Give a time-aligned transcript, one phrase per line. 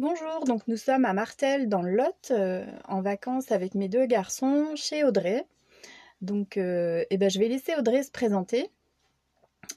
[0.00, 4.06] Bonjour, donc nous sommes à Martel dans le Lot, euh, en vacances avec mes deux
[4.06, 5.46] garçons chez Audrey.
[6.20, 8.72] Donc euh, eh ben, je vais laisser Audrey se présenter.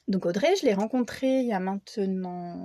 [0.08, 2.56] Donc Audrey, je l'ai rencontrée il y a maintenant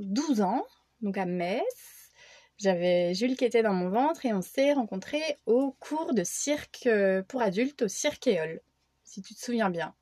[0.00, 0.66] 12 ans,
[1.00, 2.10] donc à Metz.
[2.58, 6.88] J'avais Jules qui était dans mon ventre et on s'est rencontrés au cours de cirque
[6.88, 8.60] euh, pour adultes au Cirque Éole,
[9.04, 9.94] si tu te souviens bien.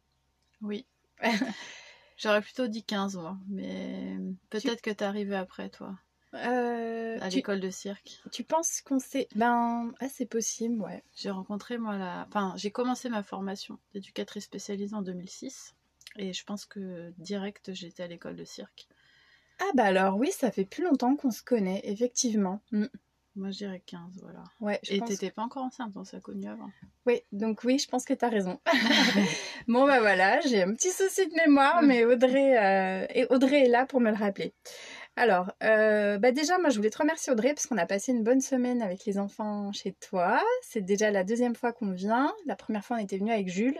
[0.63, 0.87] Oui.
[2.17, 4.17] J'aurais plutôt dit 15 mois, mais
[4.49, 5.99] peut-être que t'es arrivé après toi.
[6.35, 8.21] Euh, à l'école de cirque.
[8.33, 9.29] tu penses qu'on s'est...
[9.35, 11.03] Ben, ah, c'est possible, ouais.
[11.17, 12.27] J'ai rencontré moi la...
[12.29, 15.75] Enfin, j'ai commencé ma formation d'éducatrice spécialisée en 2006.
[16.17, 18.87] Et je pense que direct, j'étais à l'école de cirque.
[19.61, 22.61] Ah bah alors oui, ça fait plus longtemps qu'on se connaît, effectivement.
[22.73, 22.87] Mm.
[23.37, 24.45] Moi, je dirais 15, voilà.
[24.61, 26.71] Ouais, je Et pense- t'étais pas encore enceinte, on s'est connus avant.
[27.07, 28.61] Oui, donc oui, je pense que tu as raison.
[29.69, 33.69] bon, bah voilà, j'ai un petit souci de mémoire, mais Audrey, euh, et Audrey est
[33.69, 34.55] là pour me le rappeler.
[35.17, 38.25] Alors, euh, bah déjà, moi, je voulais te remercier, Audrey, parce qu'on a passé une
[38.25, 40.43] bonne semaine avec les enfants chez toi.
[40.63, 42.35] C'est déjà la deuxième fois qu'on vient.
[42.47, 43.79] La première fois, on était venu avec Jules.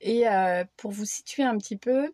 [0.00, 2.12] Et euh, pour vous situer un petit peu,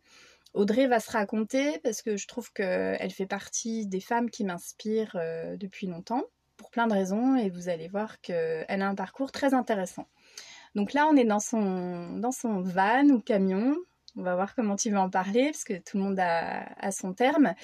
[0.52, 5.16] Audrey va se raconter, parce que je trouve qu'elle fait partie des femmes qui m'inspirent
[5.16, 6.22] euh, depuis longtemps,
[6.58, 10.08] pour plein de raisons, et vous allez voir qu'elle a un parcours très intéressant.
[10.74, 13.76] Donc là, on est dans son, dans son van ou camion.
[14.14, 16.92] On va voir comment tu vas en parler, parce que tout le monde a, a
[16.92, 17.54] son terme.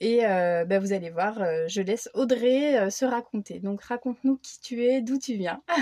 [0.00, 3.58] Et euh, bah, vous allez voir, euh, je laisse Audrey euh, se raconter.
[3.58, 5.62] Donc raconte-nous qui tu es, d'où tu viens.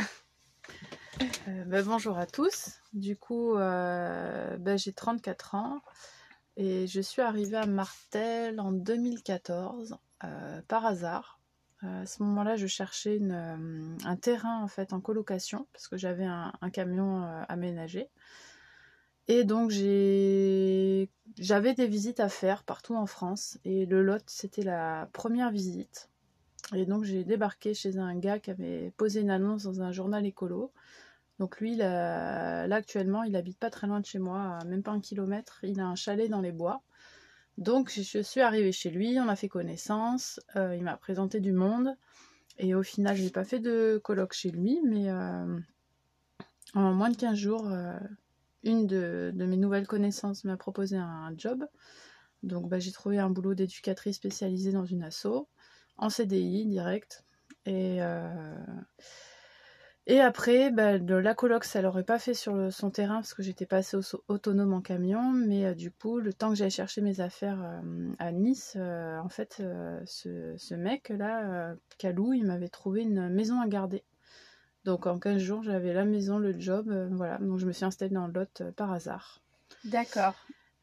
[1.48, 2.72] Euh, bah, bonjour à tous.
[2.92, 5.80] Du coup, bah, j'ai 34 ans
[6.58, 11.40] et je suis arrivée à Martel en 2014 euh, par hasard.
[11.80, 16.52] À ce moment-là, je cherchais un terrain en fait en colocation parce que j'avais un,
[16.70, 18.10] camion aménagé.
[19.28, 21.08] Et donc j'avais
[21.74, 26.08] des visites à faire partout en France et le Lot c'était la première visite.
[26.74, 30.24] Et donc j'ai débarqué chez un gars qui avait posé une annonce dans un journal
[30.26, 30.72] écolo.
[31.38, 35.00] Donc lui, là, actuellement, il habite pas très loin de chez moi, même pas un
[35.00, 35.60] kilomètre.
[35.62, 36.82] Il a un chalet dans les bois.
[37.58, 41.40] Donc je je suis arrivée chez lui, on a fait connaissance, euh, il m'a présenté
[41.40, 41.96] du monde.
[42.58, 45.58] Et au final, j'ai pas fait de colloque chez lui, mais euh,
[46.74, 47.98] en moins de 15 jours, euh,
[48.66, 51.64] une de, mes nouvelles connaissances m'a proposé un job.
[52.42, 55.48] Donc bah, j'ai trouvé un boulot d'éducatrice spécialisée dans une asso,
[55.96, 57.24] en CDI direct.
[57.64, 58.54] Et, euh,
[60.20, 63.78] après, bah, la coloc, ça l'aurait pas fait sur son terrain parce que j'étais pas
[63.78, 65.32] assez au- autonome en camion.
[65.32, 69.28] Mais euh, du coup, le temps que j'allais chercher mes affaires euh, à Nice, en
[69.28, 69.62] fait,
[70.04, 74.04] ce, ce mec-là, Calou, il m'avait trouvé une maison à garder.
[74.86, 77.38] Donc en 15 jours, j'avais la maison, le job, euh, voilà.
[77.38, 79.42] Donc je me suis installée dans le lot euh, par hasard.
[79.84, 80.34] D'accord.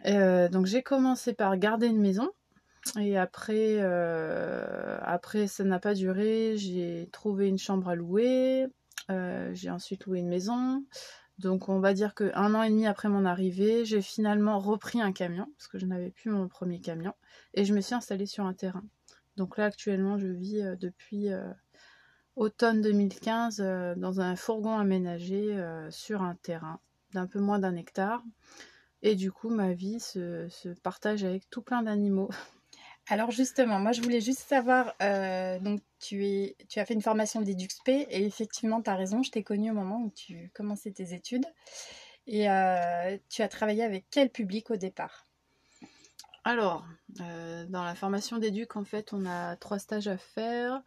[0.05, 2.29] Euh, donc j'ai commencé par garder une maison.
[2.99, 3.79] Et après,
[5.01, 6.57] après ça n'a pas duré.
[6.57, 8.67] J'ai trouvé une chambre à louer.
[9.07, 10.83] J'ai ensuite loué une maison.
[11.39, 15.01] Donc on va dire que un an et demi après mon arrivée, j'ai finalement repris
[15.01, 17.13] un camion parce que je n'avais plus mon premier camion
[17.53, 18.83] et je me suis installée sur un terrain.
[19.37, 21.29] Donc là actuellement, je vis depuis
[22.35, 26.79] automne 2015 euh, dans un fourgon aménagé euh, sur un terrain
[27.13, 28.23] d'un peu moins d'un hectare.
[29.01, 32.29] Et du coup, ma vie se, se partage avec tout plein d'animaux.
[33.09, 37.01] Alors justement, moi je voulais juste savoir, euh, donc tu, es, tu as fait une
[37.01, 40.91] formation d'EduxP et effectivement tu as raison, je t'ai connue au moment où tu commençais
[40.91, 41.45] tes études.
[42.27, 42.45] Et
[43.29, 45.25] tu as travaillé avec quel public au départ?
[46.45, 50.81] Alors, dans la formation d'éduc, en fait, on a trois stages à faire.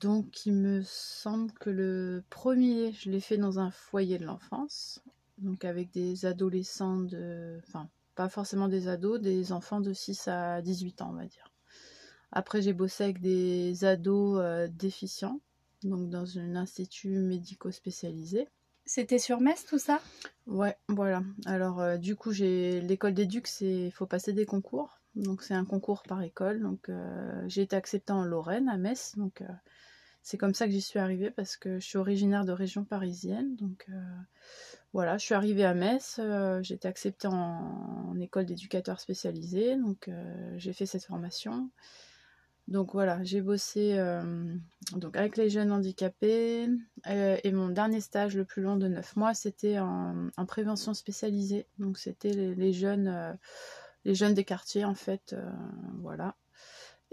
[0.00, 5.02] Donc, il me semble que le premier, je l'ai fait dans un foyer de l'enfance.
[5.38, 7.58] Donc, avec des adolescents de.
[7.66, 11.52] Enfin, pas forcément des ados, des enfants de 6 à 18 ans, on va dire.
[12.32, 15.40] Après, j'ai bossé avec des ados euh, déficients,
[15.82, 18.48] donc dans un institut médico-spécialisé.
[18.86, 20.00] C'était sur Metz tout ça?
[20.46, 21.22] Ouais, voilà.
[21.46, 25.00] Alors, euh, du coup, j'ai l'école d'éduc, c'est il faut passer des concours.
[25.14, 26.60] Donc, c'est un concours par école.
[26.60, 29.14] Donc, euh, j'ai été acceptée en Lorraine, à Metz.
[29.16, 29.48] Donc, euh,
[30.22, 33.56] c'est comme ça que j'y suis arrivée parce que je suis originaire de région parisienne.
[33.56, 34.00] Donc, euh,
[34.92, 36.18] voilà, je suis arrivée à Metz.
[36.18, 39.76] euh, j'ai été acceptée en, école d'éducateur spécialisé.
[39.76, 41.70] Donc, euh, j'ai fait cette formation.
[42.68, 43.98] Donc voilà, j'ai bossé
[44.92, 46.68] donc avec les jeunes handicapés
[47.08, 51.66] et mon dernier stage le plus long de 9 mois, c'était en, en prévention spécialisée.
[51.78, 53.36] Donc c'était les, les jeunes,
[54.04, 55.34] les jeunes des quartiers en fait,
[55.98, 56.36] voilà.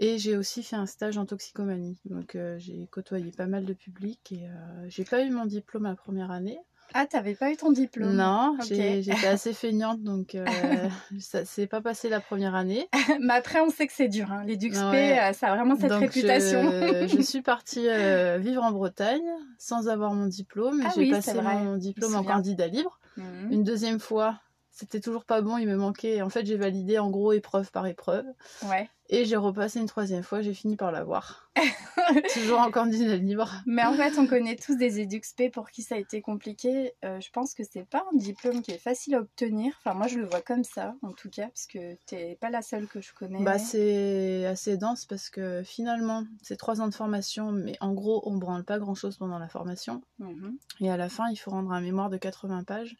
[0.00, 1.98] Et j'ai aussi fait un stage en toxicomanie.
[2.04, 5.84] Donc euh, j'ai côtoyé pas mal de public et euh, j'ai pas eu mon diplôme
[5.84, 6.58] la première année.
[6.94, 8.14] Ah, t'avais pas eu ton diplôme?
[8.14, 10.46] Non, j'étais assez feignante, donc euh,
[11.20, 12.88] ça s'est pas passé la première année.
[13.20, 14.32] Mais après, on sait que c'est dur.
[14.32, 14.44] Hein.
[14.46, 15.18] Les DUXP, Ouais.
[15.20, 16.62] euh, ça a vraiment cette Donc, réputation.
[16.70, 19.20] Je, je suis partie euh, vivre en Bretagne
[19.58, 20.80] sans avoir mon diplôme.
[20.86, 22.98] Ah j'ai oui, passé mon diplôme en candidat libre.
[23.18, 23.48] Mhm.
[23.52, 24.40] Une deuxième fois,
[24.78, 26.22] c'était toujours pas bon, il me manquait.
[26.22, 28.24] En fait, j'ai validé en gros épreuve par épreuve.
[28.62, 28.88] Ouais.
[29.10, 31.50] Et j'ai repassé une troisième fois, j'ai fini par l'avoir.
[32.34, 33.50] toujours en candidat libre.
[33.66, 36.92] Mais en fait, on connaît tous des EduxP pour qui ça a été compliqué.
[37.04, 39.74] Euh, je pense que c'est pas un diplôme qui est facile à obtenir.
[39.80, 42.62] Enfin, moi, je le vois comme ça, en tout cas, parce que t'es pas la
[42.62, 43.42] seule que je connais.
[43.42, 48.22] Bah, c'est assez dense parce que finalement, c'est trois ans de formation, mais en gros,
[48.26, 50.02] on branle pas grand chose pendant la formation.
[50.18, 50.56] Mhm.
[50.80, 52.96] Et à la fin, il faut rendre un mémoire de 80 pages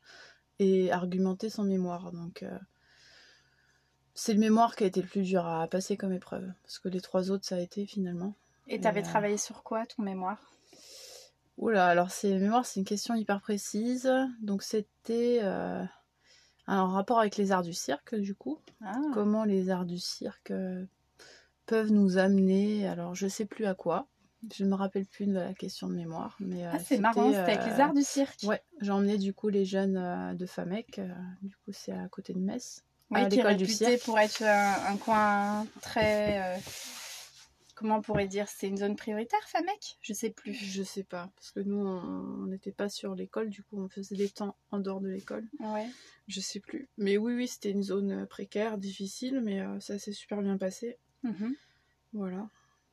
[0.59, 2.13] et argumenter son mémoire.
[2.13, 2.59] Donc, euh,
[4.15, 6.51] c'est le mémoire qui a été le plus dur à passer comme épreuve.
[6.63, 8.35] Parce que les trois autres, ça a été finalement.
[8.67, 10.53] Et t'avais euh, travaillé sur quoi, ton mémoire?
[11.57, 14.11] Oula, alors c'est mémoire, c'est une question hyper précise.
[14.43, 15.83] Donc, c'était euh,
[16.67, 18.59] un rapport avec les arts du cirque, du coup.
[18.85, 19.01] ah.
[19.15, 20.53] Comment les arts du cirque
[21.69, 22.89] peuvent nous amener.
[22.89, 24.09] Alors, je sais plus à quoi.
[24.55, 26.37] Je ne me rappelle plus de la question de mémoire.
[26.41, 28.41] Mais, euh, Ah, c'est marrant, c'était, avec les euh, arts du cirque.
[28.45, 31.09] Ouais, j'ai emmené du coup les jeunes euh, de FAMEC, euh,
[31.43, 32.85] du coup c'est à côté de Metz.
[33.11, 36.57] Oui, à qui est réputé pour être un, un coin très.
[36.57, 36.61] euh,
[37.75, 39.99] comment on pourrait dire C'est une zone prioritaire, FAMEC?
[40.03, 40.53] Je sais plus.
[40.55, 44.15] Je sais pas, parce que nous on n'était pas sur l'école, du coup on faisait
[44.17, 45.47] des temps en dehors de l'école.
[45.61, 45.89] Ouais.
[46.29, 46.89] Je sais plus.
[46.99, 50.59] Mais oui, oui, c'était une zone euh, précaire, difficile, mais euh, ça s'est super bien
[50.59, 50.97] passé.
[51.25, 51.55] Mhm.
[52.13, 52.47] Voilà.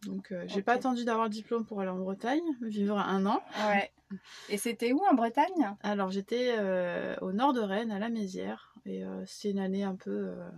[0.06, 3.42] Donc euh, j'ai pas attendu d'avoir le diplôme pour aller en Bretagne, vivre un an.
[3.70, 3.92] Ouais.
[4.50, 5.76] Et c'était où en Bretagne?
[5.82, 9.84] Alors j'étais euh, au nord de Rennes, à la Mézières, et euh, c'est une année
[9.84, 10.50] un peu euh,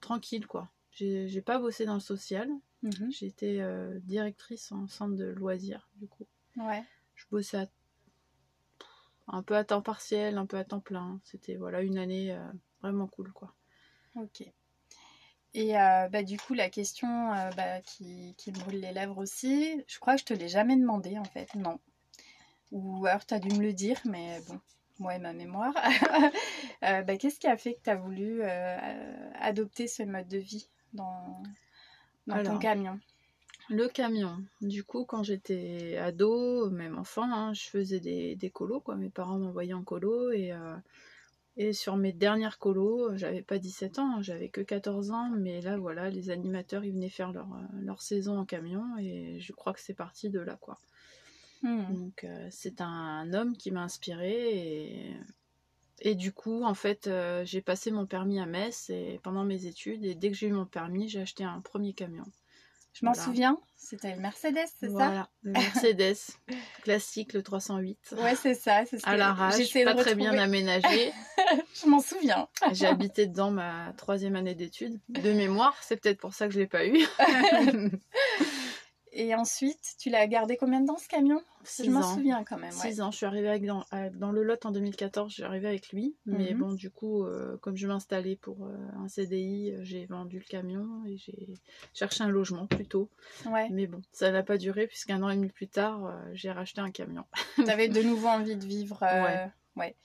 [0.00, 0.68] tranquille quoi.
[0.92, 2.48] J'ai pas bossé dans le social,
[2.82, 3.10] Mhm.
[3.10, 6.26] J'étais euh, directrice en centre de loisirs, du coup.
[6.56, 6.84] Ouais.
[7.16, 7.68] Je bossais à-
[9.26, 11.20] un peu à temps partiel, un peu à temps plein.
[11.24, 12.38] C'était voilà une année
[12.80, 13.52] vraiment cool, quoi.
[14.14, 14.44] Ok.
[15.54, 19.18] Et euh, bah, du coup, la question euh, bah, qui, qui me brûle les lèvres
[19.18, 21.78] aussi, je crois que je te l'ai jamais demandé en fait, non.
[22.70, 24.60] Ou alors tu as dû me le dire, mais bon,
[24.98, 25.74] moi et ma mémoire.
[26.84, 28.40] Euh, bah, Qu'est-ce qui a fait que tu as voulu
[29.34, 31.42] adopter ce mode de vie dans,
[32.28, 33.00] dans ton camion?
[33.68, 34.38] Le camion.
[34.60, 38.94] Du coup, quand j'étais ado, même enfant, hein, je faisais des, des colos, quoi.
[38.94, 40.52] Mes parents m'envoyaient en colo et,
[41.60, 45.60] et sur mes dernières colos, j'avais pas 17 ans, hein, j'avais que 14 ans, mais
[45.60, 49.52] là, voilà, les animateurs, ils venaient faire leur, euh, leur saison en camion et je
[49.52, 50.78] crois que c'est parti de là, quoi.
[51.62, 51.92] Hmm.
[51.92, 55.16] Donc euh, c'est un homme qui m'a inspirée et,
[56.00, 59.66] et du coup en fait euh, j'ai passé mon permis à Metz et pendant mes
[59.66, 62.22] études et dès que j'ai eu mon permis j'ai acheté un premier camion.
[63.00, 63.24] Je m'en Voilà.
[63.26, 66.16] souviens, c'était le Mercedes, c'est Voilà, le Mercedes
[66.82, 68.84] classique le 308 ça Ouais, c'est ça.
[68.90, 71.12] c'est ce à l'arrache, pas très bien aménagé.
[71.80, 72.48] Je m'en souviens.
[72.72, 76.58] j'ai habité dedans ma troisième année d'études de mémoire, c'est peut-être pour ça que je
[76.58, 76.98] l'ai pas eu.
[79.12, 81.40] Et ensuite, tu l'as gardé combien de temps ce camion?
[81.64, 82.70] Six Je m'en souviens quand même.
[82.74, 82.92] ouais.
[82.92, 85.42] 6 ans, je suis arrivée avec dans, à- dans le lot en 2014, je suis
[85.42, 86.16] arrivée avec lui.
[86.26, 86.58] Mais Mhm.
[86.58, 90.44] bon, du coup, euh, comme je m'installais pour euh, un CDI, euh, j'ai vendu le
[90.44, 91.48] camion et j'ai
[91.94, 93.10] cherché un logement plutôt.
[93.46, 93.68] Ouais.
[93.70, 96.80] Mais bon, ça n'a pas duré puisqu'un an et demi plus tard, euh, j'ai racheté
[96.80, 97.24] un camion.
[97.66, 99.02] T'avais de nouveau envie de vivre.
[99.02, 99.50] euh, Ouais.
[99.76, 99.96] ouais.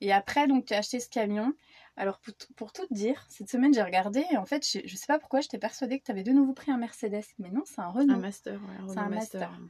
[0.00, 1.52] Et après, donc, tu as acheté ce camion.
[1.96, 4.96] Alors, pour, pour tout te dire, cette semaine, j'ai regardé et en fait, je, je
[4.96, 7.24] sais pas pourquoi, j'étais persuadée que tu avais de nouveau pris un Mercedes.
[7.38, 8.14] Mais non, c'est un Renault.
[8.14, 9.50] Un master, ouais, C'est un master.
[9.50, 9.60] master.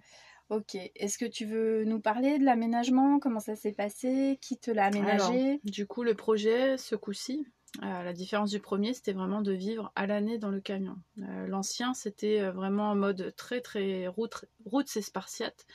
[0.51, 0.75] Ok.
[0.75, 3.19] Est-ce que tu veux nous parler de l'aménagement?
[3.19, 4.39] Comment ça s'est passé?
[4.41, 5.61] Qui te l'a aménagé?
[5.65, 7.47] Du coup, le projet, ce coup-ci,
[7.83, 10.97] euh, la différence du premier, c'était vraiment de vivre à l'année dans le camion.
[11.19, 15.67] Euh, L'ancien, c'était euh, vraiment en mode très très route, route c'est spartiate.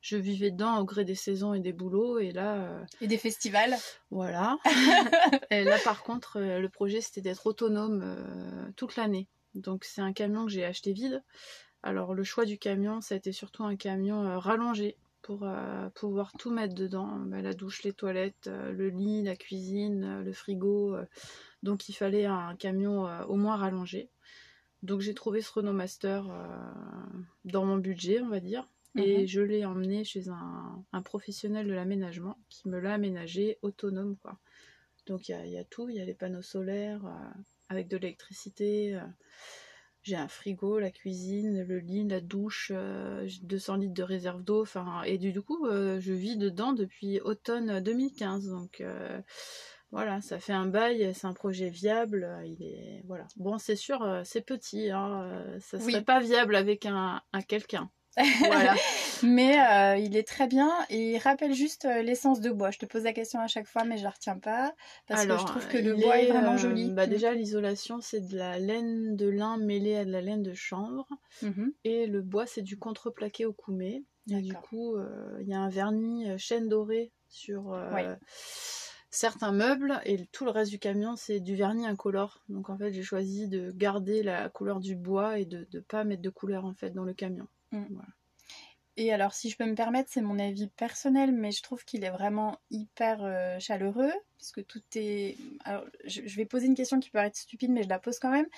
[0.00, 3.18] Je vivais dedans au gré des saisons et des boulots, et là, euh, Et des
[3.18, 3.76] festivals
[4.10, 4.58] voilà.
[5.50, 9.26] et là, par contre, euh, le projet, c'était d'être autonome euh, toute l'année.
[9.54, 11.22] Donc, c'est un camion que j'ai acheté vide.
[11.82, 15.46] Alors, le choix du camion, ça a été surtout un camion rallongé pour
[15.94, 17.18] pouvoir tout mettre dedans.
[17.26, 20.96] Bah, la douche, les toilettes, le lit, la cuisine, le frigo.
[21.62, 24.10] donc, il fallait un camion au moins rallongé.
[24.82, 26.26] Donc, j'ai trouvé ce Renault Master
[27.44, 28.68] dans mon budget, on va dire.
[28.96, 29.26] Et Mhm.
[29.26, 34.16] je l'ai emmené chez un, un professionnel de l'aménagement qui me l'a aménagé autonome.
[34.16, 34.38] Quoi.
[35.06, 37.40] Donc il y a, il y a tout, il y a les panneaux solaires euh,
[37.68, 38.94] avec de l'électricité.
[38.96, 39.00] euh,
[40.02, 44.42] j'ai un frigo, la cuisine, le lit, la douche, euh, j'ai 200 litres de réserve
[44.42, 44.62] d'eau.
[44.62, 48.48] Enfin, et du, du coup, euh, je vis dedans depuis automne 2015.
[48.48, 48.82] Donc
[49.90, 52.28] voilà, ça fait un bail, c'est un projet viable.
[52.46, 53.26] Il est voilà.
[53.36, 54.90] Bon, c'est sûr, c'est petit.
[54.90, 56.04] Hein, ça serait Oui.
[56.04, 57.90] pas viable avec un, un quelqu'un.
[58.46, 58.74] Voilà.
[59.22, 62.70] Mais euh, il est très bien et il rappelle juste euh, l'essence de bois.
[62.70, 64.74] Je te pose la question à chaque fois, mais je la retiens pas
[65.06, 66.92] parce que je trouve que le bois est, vraiment euh, joli.
[66.92, 70.54] Bah, déjà, l'isolation, c'est de la laine de lin mêlée à de la laine de
[70.54, 71.08] chanvre.
[71.42, 71.72] Mhm.
[71.84, 74.04] Et le bois, c'est du contreplaqué au coumé.
[74.30, 74.96] Et du coup,
[75.40, 78.02] il y a un vernis chêne doré sur Oui.
[79.10, 80.00] certains meubles.
[80.04, 82.44] Et tout le reste du camion, c'est du vernis incolore.
[82.50, 86.04] Donc en fait, j'ai choisi de garder la couleur du bois et de ne pas
[86.04, 87.48] mettre de couleur en fait dans le camion.
[88.96, 92.02] Et alors, si je peux me permettre, c'est mon avis personnel, mais je trouve qu'il
[92.02, 95.36] est vraiment hyper euh, chaleureux, parce que tout est...
[95.64, 98.18] Alors, je, je vais poser une question qui peut paraître stupide, mais je la pose
[98.18, 98.48] quand même.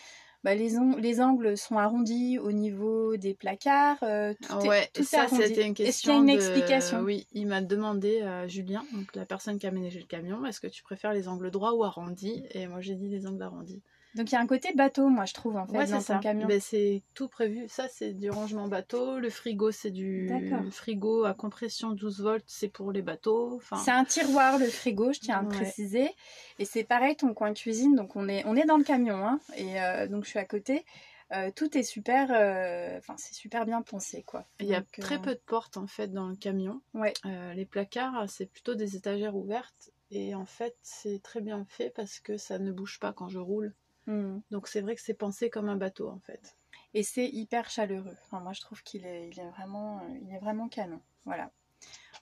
[0.42, 4.92] Bah, les, on- les angles sont arrondis au niveau des placards, euh, tout ouais, est,
[4.94, 7.02] tout ça c'était une Est-ce qu'il y a question une de- explication?
[7.02, 10.60] Oui, il m'a demandé, euh, Julien, donc la personne qui a aménagé le camion, est-ce
[10.60, 12.42] que tu préfères les angles droits ou arrondis?
[12.52, 13.82] Et moi j'ai dit les angles arrondis.
[14.14, 16.14] Donc il y a un côté bateau, moi, je trouve, en fait, Ouais, dans c'est
[16.14, 16.46] ton camion.
[16.48, 17.68] Ben, c'est tout prévu.
[17.68, 19.18] Ça, c'est du rangement bateau.
[19.18, 20.28] Le frigo, c'est du
[20.70, 23.54] frigo à compression 12 volts, c'est pour les bateaux.
[23.56, 25.54] Enfin, C'est un tiroir, le frigo, je tiens à le Ouais.
[25.54, 26.10] préciser.
[26.58, 29.40] Et c'est pareil, ton coin cuisine, donc on est, on est dans le camion, hein,
[29.56, 30.84] et euh, donc je suis à côté.
[31.32, 34.46] Euh, tout est super, euh, enfin c'est super bien pensé, quoi.
[34.58, 36.80] il y a Donc, très euh, peu de portes en fait dans le camion.
[36.92, 37.12] Ouais.
[37.54, 39.90] Les placards, c'est plutôt des étagères ouvertes.
[40.10, 43.38] Et en fait, c'est très bien fait parce que ça ne bouge pas quand je
[43.38, 43.72] roule.
[44.10, 44.42] Hmm.
[44.50, 46.56] Donc c'est vrai que c'est pensé comme un bateau en fait.
[46.92, 48.16] Et c'est hyper chaleureux.
[48.24, 51.00] Enfin, moi, je trouve qu'il est, il est vraiment, euh, il est vraiment canon.
[51.24, 51.52] Voilà.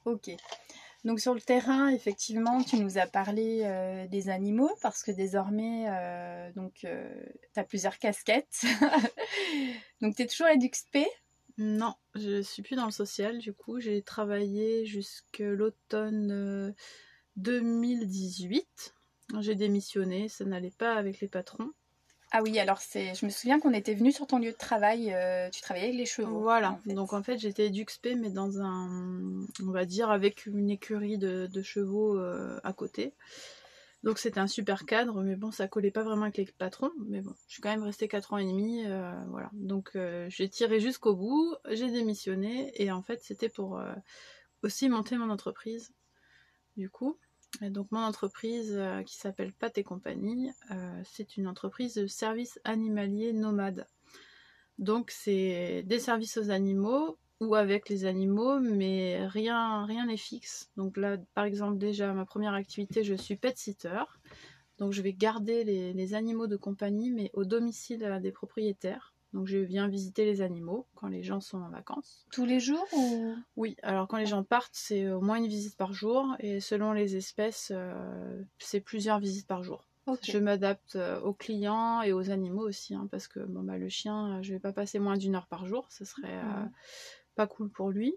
[0.05, 0.31] Ok.
[1.05, 5.87] Donc sur le terrain, effectivement, tu nous as parlé euh, des animaux parce que désormais,
[5.89, 6.87] euh, donc, tu
[7.61, 8.65] as plusieurs casquettes.
[10.03, 10.99] donc tu es toujours EduxP.
[11.59, 13.81] Non, je suis plus dans le social du coup.
[13.81, 16.73] J'ai travaillé jusque l'automne euh,
[17.37, 18.95] 2018.
[19.41, 21.73] J'ai démissionné, ça n'allait pas avec les patrons.
[22.31, 25.13] Ah oui, alors c'est, je me souviens qu'on était venu sur ton lieu de travail.
[25.15, 26.41] euh, tu travaillais avec les chevaux.
[26.41, 26.93] Voilà, en fait.
[26.93, 31.47] donc en fait j'étais EduxP mais dans un, on va dire avec une écurie de,
[31.47, 33.15] de chevaux euh, à côté.
[34.03, 36.93] Donc c'était un super cadre, mais bon ça collait pas vraiment avec les patrons.
[37.07, 39.49] Mais bon, je suis quand même restée 4 ans et demi, euh, voilà.
[39.55, 39.97] Donc
[40.29, 43.81] j'ai tiré jusqu'au bout, j'ai démissionné et en fait c'était pour
[44.63, 45.93] aussi monter mon entreprise.
[46.77, 47.19] Du coup,
[47.63, 52.61] donc mon entreprise euh, qui s'appelle Pat et compagnie, euh, c'est une entreprise de services
[52.65, 53.87] animaliers nomades.
[54.79, 60.71] Donc c'est des services aux animaux ou avec les animaux, mais rien rien n'est fixe.
[60.77, 64.03] Donc là, par exemple, déjà ma première activité, je suis pet sitter.
[64.79, 69.15] Donc je vais garder les, animaux de compagnie, mais au domicile euh, des propriétaires.
[69.33, 72.27] Donc je viens visiter les animaux quand les gens sont en vacances.
[72.33, 73.35] Tous les jours ou?
[73.57, 76.93] Oui, alors quand les gens partent, c'est au moins une visite par jour, et selon
[76.93, 79.85] les espèces, euh, c'est plusieurs visites par jour.
[80.23, 83.91] Je m'adapte euh, aux clients et aux animaux aussi, hein, parce que bon, bah, le
[83.91, 86.71] chien, euh, je vais pas passer moins d'une heure par jour, ce serait euh, Mhm.
[87.35, 88.15] pas cool pour lui.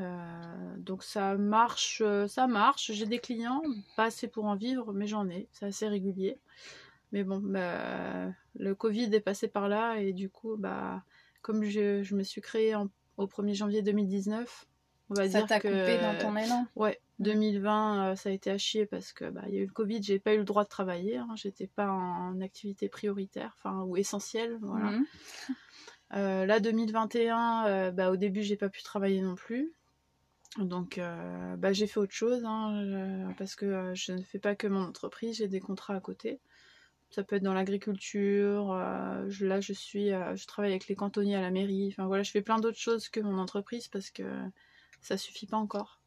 [0.00, 2.92] Euh, donc ça marche, ça marche.
[2.92, 3.62] J'ai des clients,
[3.96, 5.48] pas assez pour en vivre, mais j'en ai.
[5.52, 6.38] C'est assez régulier.
[7.12, 11.02] Mais bon, bah, le Covid est passé par là et du coup, bah,
[11.42, 14.66] comme je, je me suis créée en- au 1er janvier 2019,
[15.10, 18.32] on va ça dire t'a que coupé dans ton élan Ouais, 2020, euh, ça a
[18.32, 20.38] été à chier parce que bah, il y a eu le Covid, j'ai pas eu
[20.38, 24.88] le droit de travailler, hein, j'étais pas en activité prioritaire, enfin ou essentielle, voilà.
[24.88, 25.06] Mhm.
[26.14, 29.72] Euh, là 2021, euh, bah, au début j'ai pas pu travailler non plus,
[30.58, 34.66] donc euh, bah, j'ai fait autre chose, hein, parce que je ne fais pas que
[34.66, 36.40] mon entreprise, j'ai des contrats à côté.
[37.10, 41.36] Ça peut être dans l'agriculture, euh, là je suis, euh, je travaille avec les cantonniers
[41.36, 44.24] à la mairie, enfin voilà, je fais plein d'autres choses que mon entreprise parce que
[45.00, 46.02] ça suffit pas encore.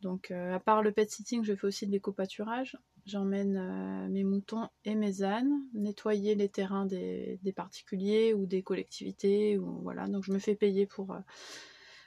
[0.00, 2.78] Donc, euh, à part le pet sitting, je fais aussi de l'éco-pâturage.
[3.04, 9.58] J'emmène mes moutons et mes ânes nettoyer les terrains des, des particuliers ou des collectivités.
[9.58, 10.06] Ou, voilà.
[10.06, 11.16] Donc, je me fais payer pour,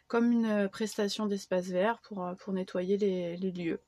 [0.08, 3.82] comme une prestation d'espace vert pour, pour nettoyer les lieux.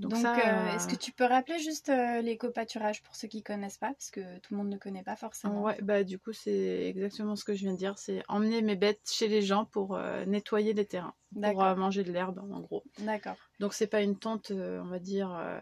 [0.00, 3.92] Donc, euh, est-ce que tu peux rappeler juste euh, l'éco-pâturage pour ceux qui connaissent pas,
[3.92, 5.62] parce que tout le monde ne connaît pas forcément.
[5.62, 8.76] Ouais, bah du coup c'est exactement ce que je viens de dire, c'est emmener mes
[8.76, 11.14] bêtes chez les gens pour euh, nettoyer les terrains,
[11.52, 12.82] pour euh, manger de l'herbe en gros.
[12.98, 13.36] D'accord.
[13.58, 15.60] Donc c'est pas une tente, euh, on va dire, euh,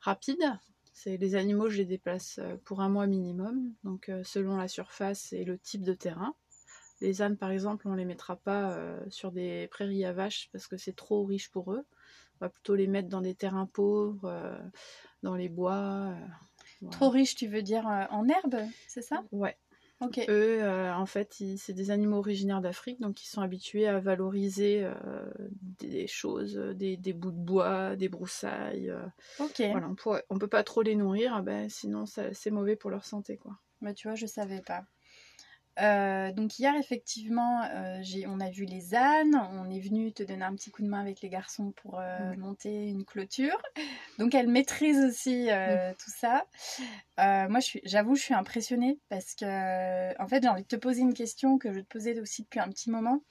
[0.00, 0.42] rapide.
[0.92, 4.66] C'est les animaux, je les déplace euh, pour un mois minimum, donc euh, selon la
[4.66, 6.34] surface et le type de terrain.
[7.02, 10.66] Les ânes, par exemple, on les mettra pas euh, sur des prairies à vaches parce
[10.66, 11.84] que c'est trop riche pour eux.
[12.40, 14.58] On va plutôt les mettre dans des terrains pauvres, euh,
[15.22, 16.10] dans les bois.
[16.10, 16.26] euh,
[16.80, 16.96] voilà.
[16.96, 19.22] Trop riche, tu veux dire euh, en herbe, c'est ça?
[19.32, 19.56] Ouais.
[20.02, 20.18] Ok.
[20.28, 24.84] Eux, euh, en fait, c'est des animaux originaires d'Afrique, donc ils sont habitués à valoriser
[24.84, 24.92] euh,
[25.80, 28.90] des choses, des, des bouts de bois, des broussailles.
[28.90, 29.00] euh,
[29.38, 29.62] Ok.
[29.70, 33.06] voilà, on, on peut pas trop les nourrir, ah ben, sinon c'est mauvais pour leur
[33.06, 33.52] santé, quoi.
[33.80, 34.84] Bah, tu vois, je savais pas.
[35.78, 39.36] Euh, donc hier, effectivement, euh, on a vu les ânes.
[39.52, 42.34] On est venu te donner un petit coup de main avec les garçons pour euh,
[42.34, 42.38] Mm.
[42.38, 43.60] monter une clôture.
[44.18, 46.46] Donc elle maîtrise aussi euh, tout ça.
[47.18, 51.14] Moi, j'avoue, je suis impressionnée parce que, en fait, j'ai envie de te poser une
[51.14, 53.22] question que je te posais aussi depuis un petit moment.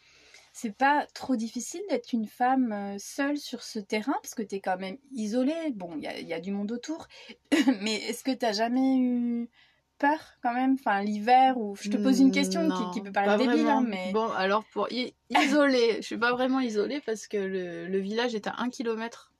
[0.54, 4.60] C'est pas trop difficile d'être une femme seule sur ce terrain parce que tu es
[4.62, 5.72] quand même isolée.
[5.74, 7.08] Bon, il y a, il y a du monde autour.
[7.82, 9.50] Mais est-ce que tu jamais eu
[9.98, 13.12] peur quand même Enfin, l'hiver ou je te pose une question qui, Non, qui peut
[13.12, 17.28] paraître débile, hein, mais Bon, alors pour i- isoler, je suis pas vraiment isolée parce
[17.28, 19.32] que le, le village est à 1 km.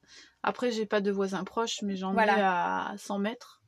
[0.44, 2.90] Après, j'ai pas de voisins proches, mais j'en ai Voilà.
[2.92, 3.62] à 100 mètres.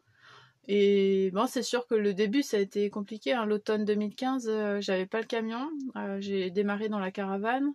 [0.68, 3.34] Et bon, c'est sûr que le début, ça a été compliqué.
[3.34, 3.46] hein.
[3.46, 5.70] L'automne 2015, euh, j'avais pas le camion.
[5.96, 7.72] Euh, j'ai démarré dans la caravane.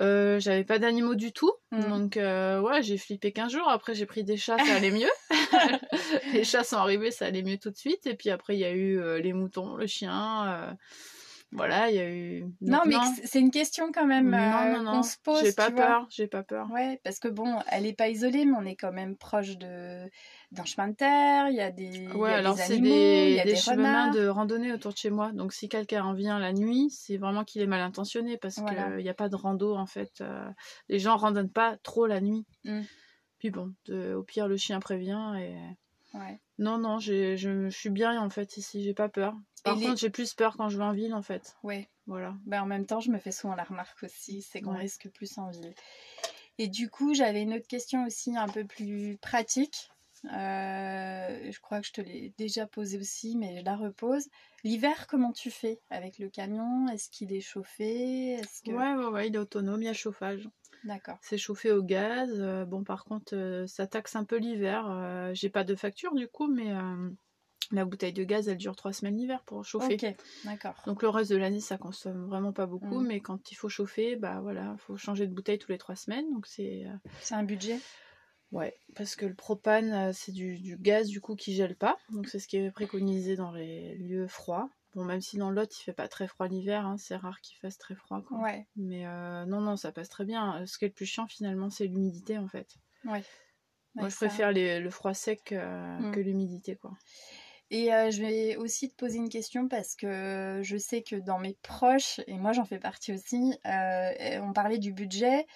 [0.00, 1.52] Euh, j'avais pas d'animaux du tout.
[1.70, 1.88] Mm.
[1.88, 3.68] Donc, euh, ouais, j'ai flippé 15 jours.
[3.68, 5.10] Après, j'ai pris des chats, ça allait mieux.
[6.32, 8.06] les chats sont arrivés, ça allait mieux tout de suite.
[8.06, 10.76] Et puis après, il y a eu euh, les moutons, le chien.
[11.52, 12.44] voilà, il y a eu.
[12.60, 14.92] non, mais c'est- une question quand même non, non, non.
[14.92, 15.42] qu'on se pose.
[15.44, 16.68] J'ai pas peur, j'ai pas peur.
[16.72, 20.10] Ouais, parce que bon, elle est pas isolée, mais on est quand même proche de
[20.54, 21.48] d'un chemin de terre.
[21.48, 23.44] Il y a des, il y Ouais, a alors des animaux, des, il y a
[23.44, 25.32] des des chemins de randonnée autour de chez moi.
[25.32, 28.86] Donc si quelqu'un en vient la nuit, c'est vraiment qu'il est mal intentionné parce Voilà.
[28.92, 30.20] qu'il n'y a pas de rando en fait.
[30.20, 30.48] Euh,
[30.88, 32.46] les gens randonnent pas trop la nuit.
[32.64, 32.80] Mm.
[33.38, 35.54] Puis bon, de- au pire le chien prévient et
[36.16, 36.40] Ouais.
[36.58, 39.34] non non, je, je suis bien en fait ici, j'ai pas peur.
[39.64, 41.56] Par Et les- contre, j'ai plus peur quand je vais en ville en fait.
[41.62, 41.88] Ouais.
[42.06, 42.34] Voilà.
[42.46, 44.80] Ben, en même temps, je me fais souvent la remarque aussi, c'est qu'on Ouais.
[44.80, 45.74] risque plus en ville.
[46.58, 49.90] Et du coup, j'avais une autre question aussi un peu plus pratique.
[50.32, 54.28] Euh, je crois que je te l'ai déjà posée aussi, mais je la repose.
[54.64, 56.88] L'hiver, comment tu fais avec le camion?
[56.88, 58.40] Est-ce qu'il est chauffé?
[58.64, 58.70] Que...
[58.72, 60.48] Ouais, ouais, ouais, il est autonome, il y a chauffage.
[60.84, 61.18] D'accord.
[61.22, 62.30] C'est chauffé au gaz.
[62.40, 65.30] euh, bon, par contre, euh, ça taxe un peu l'hiver.
[65.34, 66.72] j'ai pas de facture du coup, mais
[67.72, 69.94] la bouteille de gaz, elle dure trois semaines l'hiver pour chauffer.
[69.94, 70.14] Ok,
[70.44, 70.74] d'accord.
[70.86, 73.06] Donc le reste de l'année, ça consomme vraiment pas beaucoup, Mm.
[73.06, 76.30] mais quand il faut chauffer, bah voilà, faut changer de bouteille tous les trois semaines.
[76.32, 76.84] Donc c'est
[77.20, 77.78] C'est un budget?
[78.52, 81.96] Ouais, parce que le propane, euh, c'est du, du gaz du coup qui gèle pas.
[82.10, 84.68] Donc c'est ce qui est préconisé dans les lieux froids.
[84.94, 87.58] Bon, même si dans l'autre il fait pas très froid l'hiver, hein, c'est rare qu'il
[87.58, 88.22] fasse très froid.
[88.22, 88.38] Quoi.
[88.38, 90.64] Ouais, Mais euh, non, non, ça passe très bien.
[90.66, 92.68] Ce qui est le plus chiant finalement, c'est l'humidité en fait.
[93.04, 93.24] ouais.
[93.96, 96.10] Moi, je ça- préfère les- le froid sec euh, Mm.
[96.12, 96.92] que l'humidité, quoi.
[97.70, 101.38] Et euh, je vais aussi te poser une question parce que je sais que dans
[101.38, 105.46] mes proches, et moi j'en fais partie aussi, euh, on parlait du budget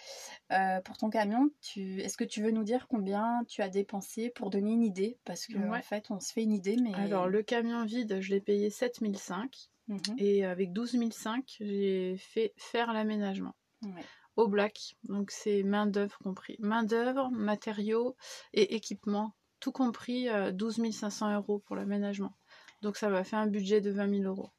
[0.52, 1.50] euh, pour ton camion.
[1.60, 2.00] Tu...
[2.00, 5.18] Est-ce que tu veux nous dire combien tu as dépensé pour donner une idée?
[5.24, 5.78] Parce que Ouais.
[5.78, 6.94] en fait, on se fait une idée, mais.
[6.94, 10.00] Alors, le camion vide, je l'ai payé 7005 Mhm.
[10.18, 14.02] et avec 12005, j'ai fait faire l'aménagement Ouais.
[14.36, 14.96] au black.
[15.04, 16.56] Donc, c'est main-d'œuvre compris.
[16.58, 18.16] Main-d'œuvre, matériaux
[18.52, 22.32] et équipement, tout compris, euh, 12 500 euros pour l'aménagement.
[22.82, 24.50] Donc, ça va faire un budget de 20 000 euros.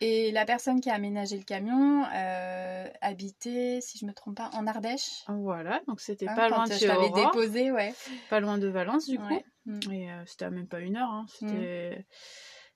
[0.00, 4.48] Et la personne qui a aménagé le camion euh, habitait, si je me trompe pas,
[4.54, 5.24] en Ardèche?
[5.26, 7.92] Voilà, donc c'était hein, pas loin de chez t'avais Aurore, déposé, ouais.
[8.30, 9.24] pas loin de Valence du Ouais.
[9.26, 9.42] coup.
[9.66, 9.92] Mm.
[9.92, 11.10] Et euh, c'était à même pas une heure.
[11.10, 12.06] hein, C'était.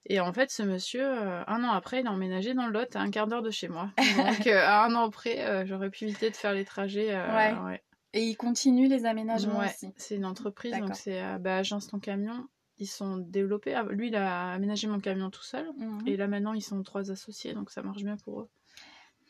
[0.06, 2.96] Et en fait, ce monsieur, euh, un an après, il a emménagé dans le Lot,
[2.96, 3.92] à un quart d'heure de chez moi.
[4.16, 7.14] Donc, euh, à un an près, euh, j'aurais pu éviter de faire les trajets.
[7.14, 7.54] euh, Ouais.
[7.66, 7.82] ouais.
[8.14, 9.92] Et il continue les aménagements Ouais, aussi.
[9.96, 12.46] c'est une entreprise, donc c'est euh, bah, Agence Ton Camion.
[12.78, 13.74] Ils sont développés.
[13.74, 15.70] Ah, Lui, il a aménagé mon camion tout seul.
[15.76, 16.02] Mhm.
[16.06, 18.48] Et là, maintenant, ils sont trois associés, donc ça marche bien pour eux.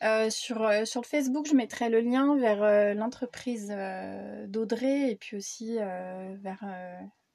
[0.01, 3.67] Euh, sur, euh, sur le Facebook, je mettrai le lien vers euh, l'entreprise
[4.47, 6.65] d'Audrey et puis aussi vers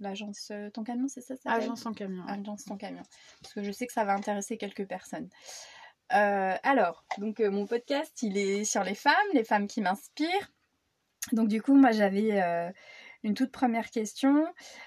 [0.01, 2.25] l'agence Ton Camion, c'est ça ça Agence Ton Camion.
[2.27, 3.03] Agence Ton Camion.
[3.43, 5.29] Parce que je sais que ça va intéresser quelques personnes.
[6.11, 10.51] Alors, donc mon podcast, il est sur les femmes, les femmes qui m'inspirent.
[11.33, 12.71] Donc du coup, moi j'avais euh,
[13.23, 14.47] une toute première question.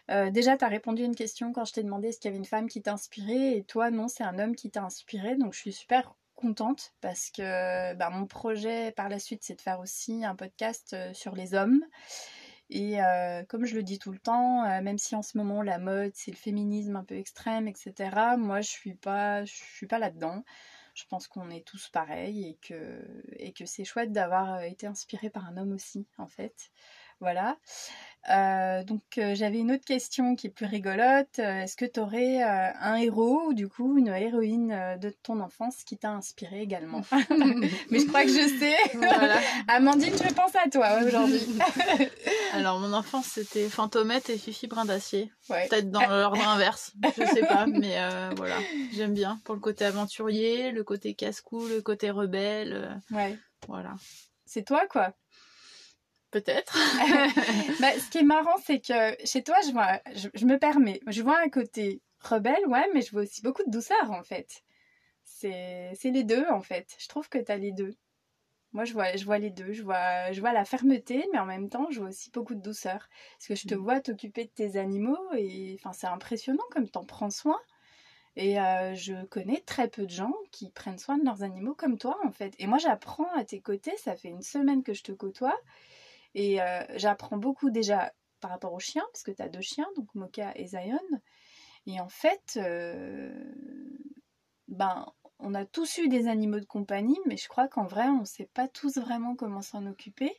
[0.10, 2.34] Euh, déjà, tu as répondu à une question quand je t'ai demandé est-ce qu'il y
[2.34, 5.36] avait une femme qui t'inspirait et toi, non, c'est un homme qui t'a inspiré.
[5.36, 9.62] Donc je suis super contente parce que bah, mon projet par la suite, c'est de
[9.62, 11.84] faire aussi un podcast euh, sur les hommes.
[12.74, 13.00] Et
[13.50, 16.32] comme je le dis tout le temps, même si en ce moment la mode c'est
[16.32, 18.38] le féminisme un peu extrême, etc.
[18.38, 20.46] Moi je suis pas, suis pas là-dedans.
[20.94, 22.58] Je pense qu'on est tous pareils
[23.38, 26.72] et que, c'est chouette d'avoir euh, été inspiré par un homme aussi, en fait.
[27.22, 27.56] Voilà.
[28.30, 31.40] Euh, donc euh, j'avais une autre question qui est plus rigolote.
[31.40, 35.10] Euh, Est-ce que tu aurais euh, un héros ou du coup une héroïne euh, de
[35.24, 37.02] ton enfance qui t'a inspiré également?
[37.90, 38.76] Mais je crois que je sais.
[38.94, 39.40] Voilà.
[39.68, 41.42] Amandine, je pense à toi aujourd'hui.
[42.54, 45.32] Alors, mon enfance, c'était Fantomette et Fifi Brin d'Acier.
[45.50, 45.68] Ouais.
[45.68, 48.58] Peut-être dans l'ordre inverse, je sais pas, mais euh, voilà,
[48.94, 49.40] j'aime bien.
[49.46, 52.74] Pour le côté aventurier, le côté casse-cou, le côté rebelle,
[53.12, 53.36] euh, Ouais.
[53.68, 53.96] voilà.
[54.46, 55.14] C'est toi quoi.
[56.32, 56.78] Peut-être.
[57.82, 61.02] Bah, ce qui est marrant, c'est que chez toi, je vois, je, je me permets,
[61.08, 64.64] je vois un côté rebelle, ouais, mais je vois aussi beaucoup de douceur en fait.
[65.26, 66.96] c'est les deux en fait.
[67.00, 67.96] Je trouve que tu as les deux.
[68.74, 69.74] Moi, je vois, je vois les deux.
[69.74, 72.62] Je vois, je vois la fermeté, mais en même temps, je vois aussi beaucoup de
[72.62, 73.10] douceur.
[73.38, 73.80] Parce que je te mm.
[73.80, 77.60] vois t'occuper de tes animaux et enfin, c'est impressionnant comme tu en prends soin.
[78.38, 81.98] Et euh, je connais très peu de gens qui prennent soin de leurs animaux comme
[81.98, 82.54] toi, en fait.
[82.60, 83.96] Et moi, j'apprends à tes côtés.
[83.98, 85.60] Ça fait une semaine que je te côtoie.
[86.34, 89.88] Et euh, j'apprends beaucoup déjà par rapport aux chiens, parce que tu as deux chiens,
[89.96, 91.00] donc Moka et Zion.
[91.86, 93.34] Et en fait, euh,
[94.68, 95.06] ben,
[95.40, 98.26] on a tous eu des animaux de compagnie, mais je crois qu'en vrai, on ne
[98.26, 100.36] sait pas tous vraiment comment s'en occuper.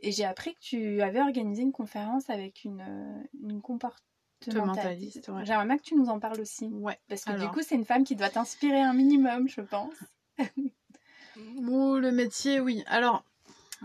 [0.00, 5.30] Et j'ai appris que tu avais organisé une conférence avec une, une comportementaliste.
[5.44, 6.66] J'aimerais bien que tu nous en parles aussi.
[6.68, 6.98] Ouais.
[7.08, 9.94] Parce que du coup, c'est une femme qui doit t'inspirer un minimum, je pense.
[11.36, 12.82] le métier, oui.
[12.86, 13.24] Alors,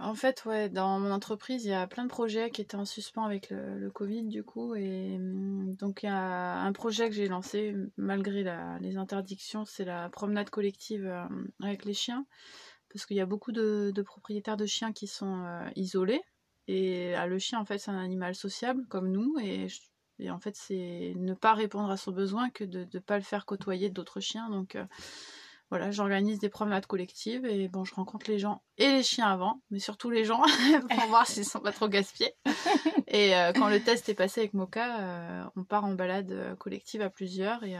[0.01, 2.85] en fait, ouais, dans mon entreprise, il y a plein de projets qui étaient en
[2.85, 4.75] suspens avec le, Covid, du coup.
[4.75, 8.43] Et mm, donc, il y a un projet que j'ai lancé malgré
[8.81, 11.25] les interdictions, c'est la promenade collective euh,
[11.61, 12.25] avec les chiens.
[12.91, 16.21] Parce qu'il y a beaucoup de, propriétaires de chiens qui sont euh, isolés.
[16.67, 19.37] Et ah, le chien, en fait, c'est un animal sociable comme nous.
[19.41, 19.67] Et,
[20.19, 23.23] et en fait, c'est ne pas répondre à son besoin que de ne pas le
[23.23, 24.49] faire côtoyer d'autres chiens.
[24.49, 24.85] Donc, euh,
[25.69, 29.61] voilà, j'organise des promenades collectives et bon, je rencontre les gens et les chiens avant,
[29.69, 30.41] mais surtout les gens
[30.89, 32.33] pour voir s'ils sont pas trop gaspillés.
[33.07, 36.55] Et euh, quand le test est passé avec Moka, euh, on part en balade euh,
[36.55, 37.75] collective à plusieurs et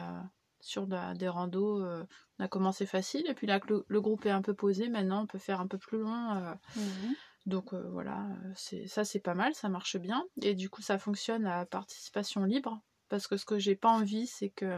[0.60, 4.41] sur des randos, on a commencé facile et puis là que le, groupe est un
[4.41, 6.58] peu posé, maintenant on peut faire un peu plus loin.
[6.75, 7.15] Mhm.
[7.45, 8.25] Donc voilà,
[8.56, 12.43] c'est ça c'est pas mal, ça marche bien et du coup ça fonctionne à participation
[12.43, 14.78] libre parce que ce que j'ai pas envie c'est que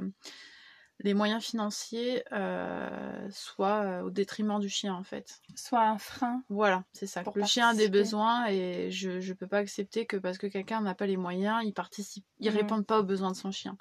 [1.04, 5.42] les moyens financiers euh, soient euh, au détriment du chien en fait.
[5.56, 6.44] Soit un frein.
[6.50, 7.24] Voilà, c'est ça.
[7.36, 10.82] Le chien a des besoins et je ne peux pas accepter que parce que quelqu'un
[10.82, 12.58] n'a pas les moyens, il participe, il mhm.
[12.58, 13.78] réponde pas aux besoins de son chien.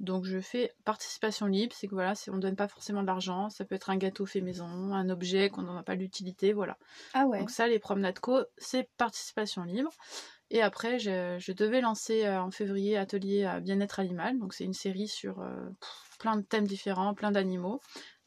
[0.00, 3.50] Donc je fais participation libre, c'est que voilà, on ne donne pas forcément de l'argent,
[3.50, 6.78] ça peut être un gâteau fait maison, un objet qu'on n'en a pas l'utilité, voilà.
[7.14, 7.40] Ah ouais.
[7.40, 9.90] Donc ça, les promenades co, c'est participation libre.
[10.50, 14.38] Et après, je, devais lancer euh, en février Atelier bien-être animal.
[14.38, 15.44] Donc c'est une série sur
[16.18, 17.80] plein de thèmes différents, plein d'animaux.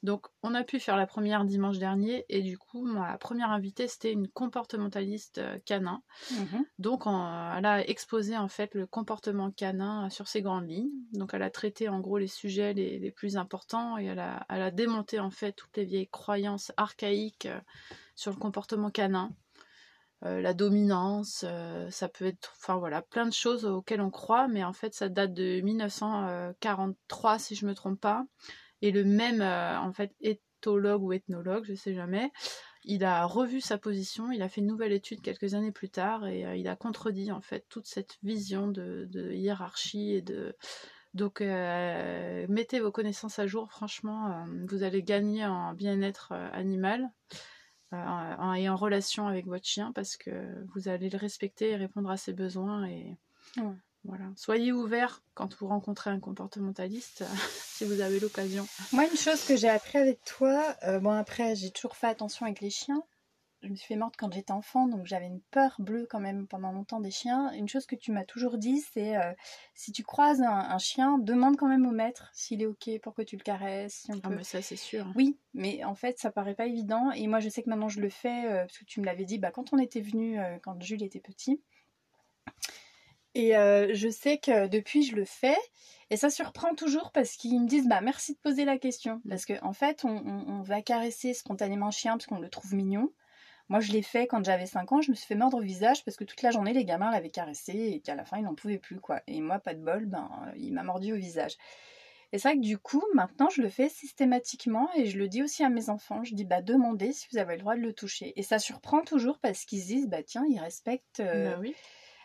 [0.03, 3.87] Donc on a pu faire la première dimanche dernier et du coup ma première invitée
[3.87, 6.01] c'était une comportementaliste euh, canin.
[6.31, 6.65] Mhm.
[6.79, 10.89] Donc elle a exposé en fait le comportement canin sur ses grandes lignes.
[11.13, 14.61] Donc elle a traité en gros les sujets les, plus importants et elle a, elle
[14.61, 17.59] a, démonté en fait toutes les vieilles croyances archaïques euh,
[18.15, 19.31] sur le comportement canin.
[20.23, 24.47] Euh, la dominance, euh, ça peut être, enfin voilà, plein de choses auxquelles on croit,
[24.47, 28.25] mais en fait ça date de 1943 si je me trompe pas.
[28.83, 32.31] Et le même, euh, en fait, éthologue ou ethnologue, je sais jamais,
[32.83, 36.27] il a revu sa position, il a fait une nouvelle étude quelques années plus tard
[36.27, 40.55] et il a contredit en fait toute cette vision de, hiérarchie et de
[41.13, 47.11] donc mettez vos connaissances à jour, franchement, vous allez gagner en bien-être animal.
[47.93, 50.31] Euh, et en relation avec votre chien parce que
[50.73, 53.17] vous allez le respecter et répondre à ses besoins et
[54.03, 54.25] voilà.
[54.35, 58.65] Soyez ouvert quand vous rencontrez un comportementaliste si vous avez l'occasion.
[58.93, 62.45] Moi, une chose que j'ai appris avec toi, euh, bon après j'ai toujours fait attention
[62.45, 63.03] avec les chiens,
[63.63, 66.47] je me suis fait morte quand j'étais enfant, donc j'avais une peur bleue quand même
[66.47, 67.51] pendant longtemps des chiens.
[67.53, 69.33] Une chose que tu m'as toujours dit, c'est euh,
[69.75, 73.21] si tu croises un, chien, demande quand même au maître s'il est ok pour que
[73.21, 74.07] tu le caresses.
[74.23, 75.11] ah, mais ça c'est sûr.
[75.15, 77.11] Oui, mais en fait ça paraît pas évident.
[77.11, 79.25] Et moi je sais que maintenant je le fais, euh, parce que tu me l'avais
[79.25, 81.61] dit bah, quand on était venu, euh, quand Jules était petit.
[83.33, 85.57] Et je sais que depuis je le fais.
[86.09, 89.21] Et ça surprend toujours parce qu'ils me disent bah merci de poser la question.
[89.29, 92.73] Parce qu'en en fait, on, on, va caresser spontanément un chien parce qu'on le trouve
[92.73, 93.13] mignon.
[93.71, 96.03] Moi, je l'ai fait quand j'avais 5 ans, je me suis fait mordre au visage
[96.03, 98.53] parce que toute la journée, les gamins l'avaient caressé et qu'à la fin, ils n'en
[98.53, 99.21] pouvaient plus, quoi.
[99.27, 101.55] Et moi, pas de bol, ben, il m'a mordu au visage.
[102.33, 105.41] Et c'est vrai que du coup, maintenant, je le fais systématiquement et je le dis
[105.41, 106.21] aussi à mes enfants.
[106.25, 108.33] Je dis, bah, demandez si vous avez le droit de le toucher.
[108.35, 111.69] Et ça surprend toujours parce qu'ils se disent, bah, tiens, ils respectent euh, bah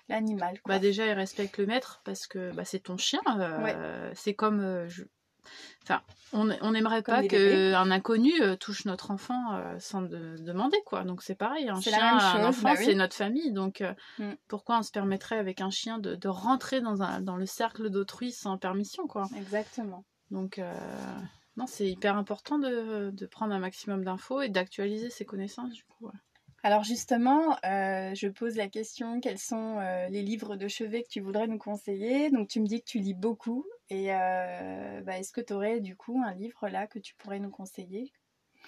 [0.08, 0.58] l'animal.
[0.66, 3.20] Bah, déjà, ils respectent le maître parce que bah, c'est ton chien.
[3.38, 4.88] Euh, c'est comme, euh,
[5.82, 11.04] Enfin, on n'aimerait pas qu'un inconnu euh, touche notre enfant euh, sans demander, quoi.
[11.04, 13.52] Donc c'est pareil, un chien, un enfant, bah c'est notre famille.
[13.52, 14.32] Donc euh, mm.
[14.48, 18.32] pourquoi on se permettrait avec un chien de, rentrer dans, un, dans le cercle d'autrui
[18.32, 19.28] sans permission, quoi?
[19.36, 20.04] Exactement.
[20.30, 20.60] Donc
[21.56, 25.84] non, c'est hyper important de, de, prendre un maximum d'infos et d'actualiser ses connaissances, du
[25.84, 26.10] coup.
[26.64, 29.78] Alors justement, je pose la question, quels sont
[30.10, 32.30] les livres de chevet que tu voudrais nous conseiller?
[32.30, 33.64] Donc tu me dis que tu lis beaucoup.
[33.88, 37.38] Et euh, bah, est-ce que tu aurais du coup un livre là que tu pourrais
[37.38, 38.12] nous conseiller?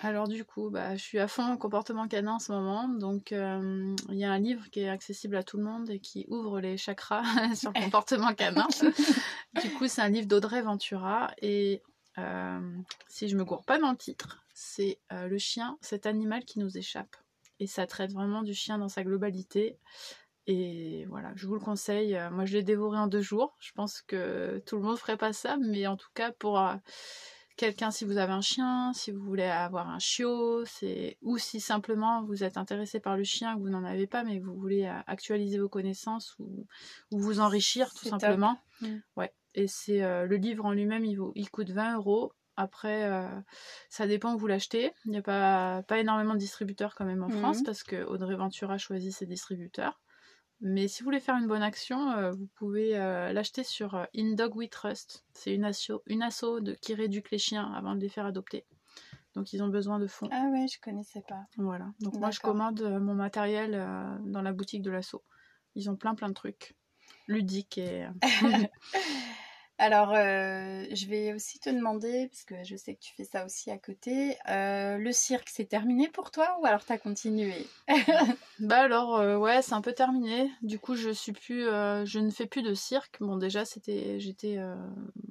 [0.00, 3.33] Alors du coup, bah, je suis à fond en comportement canin en ce moment, donc
[3.33, 6.24] euh, il y a un livre qui est accessible à tout le monde et qui
[6.28, 7.24] ouvre les chakras
[7.57, 8.68] sur le comportement canin.
[9.61, 11.83] du coup, c'est un livre d'Audrey Ventura et
[13.07, 16.76] si je me gourre pas dans le titre, c'est le chien, cet animal qui nous
[16.76, 17.16] échappe.
[17.61, 19.78] Et ça traite vraiment du chien dans sa globalité.
[20.48, 22.18] Et voilà, je vous le conseille.
[22.32, 23.54] Moi, je l'ai dévoré en deux jours.
[23.61, 26.58] Je pense que tout le monde ferait pas ça, mais en tout cas, pour
[27.58, 31.61] quelqu'un si vous avez un chien, si vous voulez avoir un chiot, c'est ou si
[31.61, 34.87] simplement vous êtes intéressé par le chien, que vous n'en avez pas, mais vous voulez
[34.87, 36.66] euh, actualiser vos connaissances ou,
[37.11, 38.58] vous enrichir tout simplement.
[38.80, 38.96] Mm.
[39.16, 39.34] Ouais.
[39.54, 42.32] Et c'est euh, le livre en lui-même, il, il coûte 20 euros.
[42.56, 43.28] Après, euh,
[43.88, 44.92] ça dépend où vous l'achetez.
[45.04, 47.38] Il n'y a pas, pas énormément de distributeurs quand même en mm.
[47.38, 50.00] France parce que Audrey Ventura choisit ses distributeurs.
[50.60, 54.04] Mais si vous voulez faire une bonne action, euh, vous pouvez euh, l'acheter sur euh,
[54.16, 55.24] In Dog We Trust.
[55.32, 58.64] C'est une asso, une asso de, qui réduit les chiens avant de les faire adopter.
[59.34, 60.28] Donc ils ont besoin de fonds.
[60.32, 61.44] Ah ouais, je connaissais pas.
[61.58, 61.92] Voilà.
[62.00, 63.72] Donc moi je commande mon matériel
[64.24, 65.22] dans la boutique de l'asso.
[65.76, 66.74] Ils ont plein plein de trucs
[67.28, 68.08] ludiques et
[69.80, 73.44] Alors, euh, je vais aussi te demander, parce que je sais que tu fais ça
[73.44, 77.54] aussi à côté, euh, le cirque, c'est terminé pour toi ou alors t'as continué?
[78.58, 80.50] Bah alors, euh, ouais, c'est un peu terminé.
[80.62, 83.18] Du coup, je suis plus, je ne fais plus de cirque.
[83.20, 84.58] Bon, déjà, c'était, j'étais,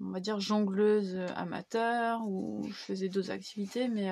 [0.01, 4.09] on va dire, jongleuse amateur ou je faisais d'autres activités, mais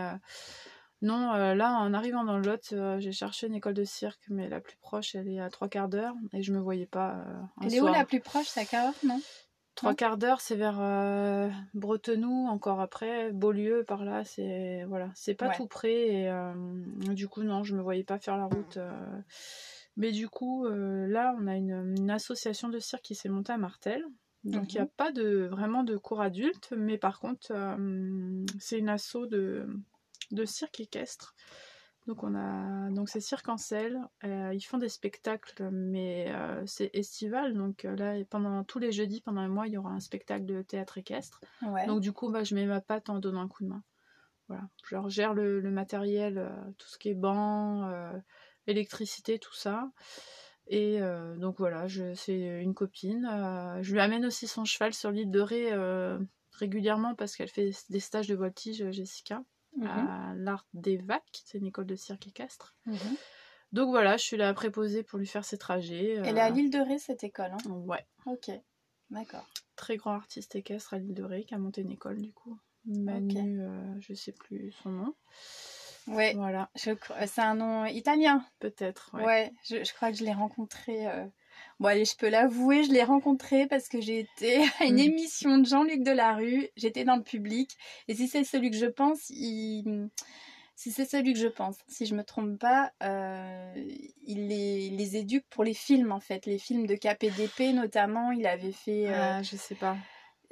[1.02, 4.60] non, là, en arrivant dans le Lot, j'ai cherché une école de cirque, mais la
[4.60, 7.24] plus proche, elle est à trois quarts d'heure et je me voyais pas.
[7.63, 9.21] elle est où la plus proche, c'est à quelle heure, non?
[9.76, 15.34] Trois quarts d'heure, c'est vers euh, Bretenoux, encore après, Beaulieu, par là, c'est voilà, c'est
[15.34, 16.08] pas tout près.
[16.08, 16.54] Et euh,
[17.14, 18.78] du coup, non, je me voyais pas faire la route.
[18.78, 18.92] Euh.
[19.98, 24.04] Mais du coup, là, on a une, association de cirque qui s'est montée à Martel.
[24.44, 24.90] Donc, il n'y a mhm.
[24.98, 27.54] pas de vraiment de cours adultes, mais par contre,
[28.60, 29.68] c'est une asso de,
[30.32, 31.34] de cirque équestre.
[32.08, 34.00] Donc on a donc c'est cirque en selle.
[34.24, 37.56] Euh, ils font des spectacles, mais euh, c'est estival.
[37.56, 40.46] Donc euh, là pendant tous les jeudis pendant un mois il y aura un spectacle
[40.46, 41.41] de théâtre équestre.
[41.88, 43.84] Donc du coup bah, je mets ma patte en donnant un coup de main.
[44.48, 47.89] Voilà, je gère le, matériel, tout ce qui est banc,
[48.68, 49.89] électricité, tout ça.
[50.68, 51.00] Et
[51.38, 53.28] donc voilà, c'est une copine.
[53.82, 55.72] je lui amène aussi son cheval sur l'île de Ré
[56.52, 59.41] régulièrement parce qu'elle fait des stages de voltige, Jessica
[59.84, 60.44] à mhm.
[60.44, 62.76] l'Art des Vacs, c'est une école de cirque équestre.
[62.86, 63.18] Mhm.
[63.72, 66.22] Donc voilà, je suis là préposée pour lui faire ses trajets.
[66.24, 67.70] Elle est à euh, l'île de Ré, cette école hein?
[67.70, 68.06] Ouais.
[68.26, 68.50] Ok,
[69.10, 69.46] d'accord.
[69.76, 72.58] Très grand artiste équestre à l'île de Ré qui a monté une école du coup.
[72.86, 75.16] Manu, euh, je sais plus son nom.
[76.08, 76.70] Ouais, voilà.
[76.76, 78.46] C'est un nom italien.
[78.60, 79.26] Peut-être, ouais.
[79.26, 81.26] ouais je, je, crois que je l'ai rencontré euh,
[81.80, 85.00] Bon, allez, je peux l'avouer, je l'ai rencontré parce que j'ai été à une mm.
[85.00, 86.70] émission de Jean-Luc Delarue.
[86.78, 87.76] J'étais dans le public.
[88.08, 90.10] Et si c'est celui que je pense, il...
[90.78, 93.74] Si c'est celui que je pense, si je me trompe pas, euh,
[94.28, 98.32] il les, les, éduque pour les films en fait, les films de KPDP notamment.
[98.32, 99.08] Il avait fait.
[99.08, 99.38] Euh...
[99.38, 99.96] Ah, je sais pas.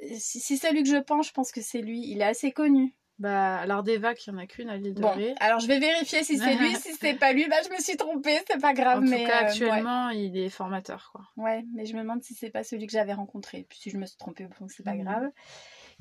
[0.00, 2.10] Si, si c'est celui que je pense, je pense que c'est lui.
[2.10, 2.94] Il est assez connu.
[3.18, 6.24] Bah, vagues, il n'y en a qu'une à l'île de bon, Alors, je vais vérifier
[6.24, 6.74] si c'est lui.
[6.74, 8.40] si c'est pas lui, bah, je me suis trompée.
[8.48, 9.02] C'est pas grave.
[9.02, 11.22] En tout cas, euh, actuellement, il est formateur, quoi.
[11.36, 13.66] Ouais, mais je me demande si c'est pas celui que j'avais rencontré.
[13.68, 15.04] Puis si je me suis trompée, donc c'est pas mhm.
[15.04, 15.30] grave.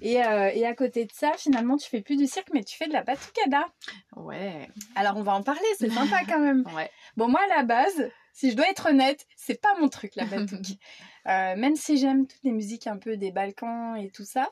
[0.01, 2.75] Et, euh, et, à côté de ça, finalement, tu fais plus du cirque, mais tu
[2.75, 3.67] fais de la batucada.
[4.15, 4.67] Ouais.
[4.95, 5.61] Alors, on va en parler.
[5.77, 6.63] C'est sympa quand même.
[6.75, 6.89] ouais.
[7.15, 10.25] Bon, moi, à la base, si je dois être honnête, c'est pas mon truc, la
[10.25, 10.79] batuque.
[11.25, 14.49] Euh, même si j'aime toutes les musiques un peu des Balkans et tout ça.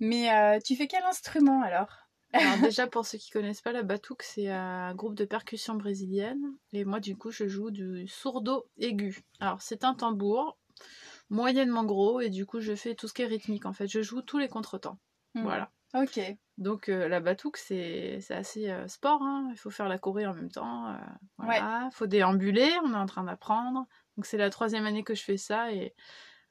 [0.00, 2.10] Mais euh, tu fais quel instrument alors?
[2.32, 6.54] Alors déjà pour ceux qui connaissent pas la batuque, c'est un groupe de percussion brésilienne
[6.72, 9.20] et moi du coup je joue du sourdo aigu.
[9.40, 10.56] Alors c'est un tambour
[11.28, 13.88] moyennement gros et du coup je fais tout ce qui est rythmique en fait.
[13.88, 14.98] Je joue tous les contretemps.
[15.34, 15.42] Hmm.
[15.42, 15.70] Voilà.
[15.92, 16.20] Ok.
[16.56, 19.22] Donc euh, la batuque c'est assez euh, sport.
[19.22, 19.48] Hein.
[19.50, 20.96] Il faut faire la choré en même temps.
[21.36, 21.88] voilà.
[21.92, 22.70] Il faut déambuler.
[22.84, 23.86] On est en train d'apprendre.
[24.16, 25.94] Donc c'est la troisième année que je fais ça et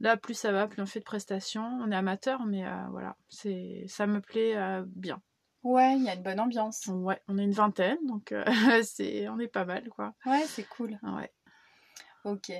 [0.01, 1.65] Là, plus ça va, plus on fait de prestations.
[1.81, 5.21] On est amateur, mais euh, voilà, c'est ça me plaît euh, bien.
[5.63, 6.88] Ouais, il y a une bonne ambiance.
[6.88, 8.45] Ouais, on est une vingtaine, donc euh,
[8.83, 10.13] c'est on est pas mal, quoi.
[10.25, 10.97] Ouais, c'est cool.
[11.03, 11.31] Ouais.
[12.23, 12.51] Ok.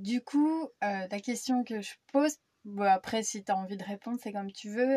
[0.00, 2.36] du coup, la question que je pose,
[2.80, 4.96] après, si tu as envie de répondre, c'est comme tu veux.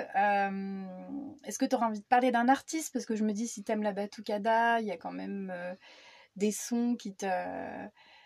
[1.43, 2.93] Est-ce que tu auras envie de parler d'un artiste?
[2.93, 5.53] Parce que je me dis, si tu aimes la batucada, il y a quand même
[6.37, 7.25] des sons qui te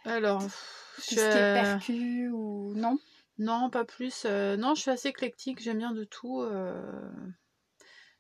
[0.06, 2.98] alors, tout ce qui est percu ou non?
[3.38, 4.24] Non, pas plus.
[4.26, 6.42] Euh, non, je suis assez éclectique, j'aime bien de tout.
[6.42, 7.02] Euh.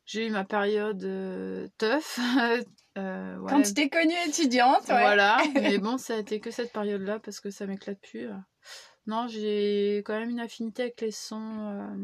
[0.06, 2.17] J'ai eu ma période euh, tough.
[2.96, 5.00] Quand tu t'es connue étudiante, ouais.
[5.00, 8.28] Voilà, mais bon, ça a été que cette période-là parce que ça m'éclate plus.
[9.08, 11.96] Non, j'ai quand même une affinité avec les sons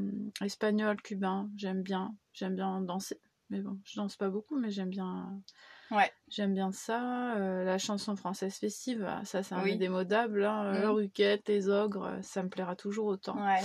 [0.41, 1.49] espagnols, cubains.
[1.57, 3.19] J'aime bien, j'aime bien danser.
[3.49, 5.41] Mais bon, je danse pas beaucoup, mais j'aime bien
[5.91, 6.11] Ouais.
[6.27, 7.35] J'aime bien ça.
[7.35, 10.43] Euh, la chanson française festive, ah, ça c'est un indémodable.
[10.45, 10.73] Hein.
[10.75, 10.91] Euh, mmh.
[10.91, 13.37] Ruquette, les ogres, ça me plaira toujours autant.
[13.37, 13.61] Ouais.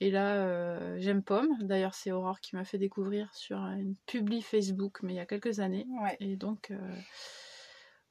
[0.00, 1.56] Et là, euh, j'aime Pomme.
[1.60, 5.26] D'ailleurs, c'est Aurore qui m'a fait découvrir sur une publi Facebook, mais il y a
[5.26, 5.86] quelques années.
[6.02, 6.16] Ouais.
[6.20, 6.76] Et donc, euh,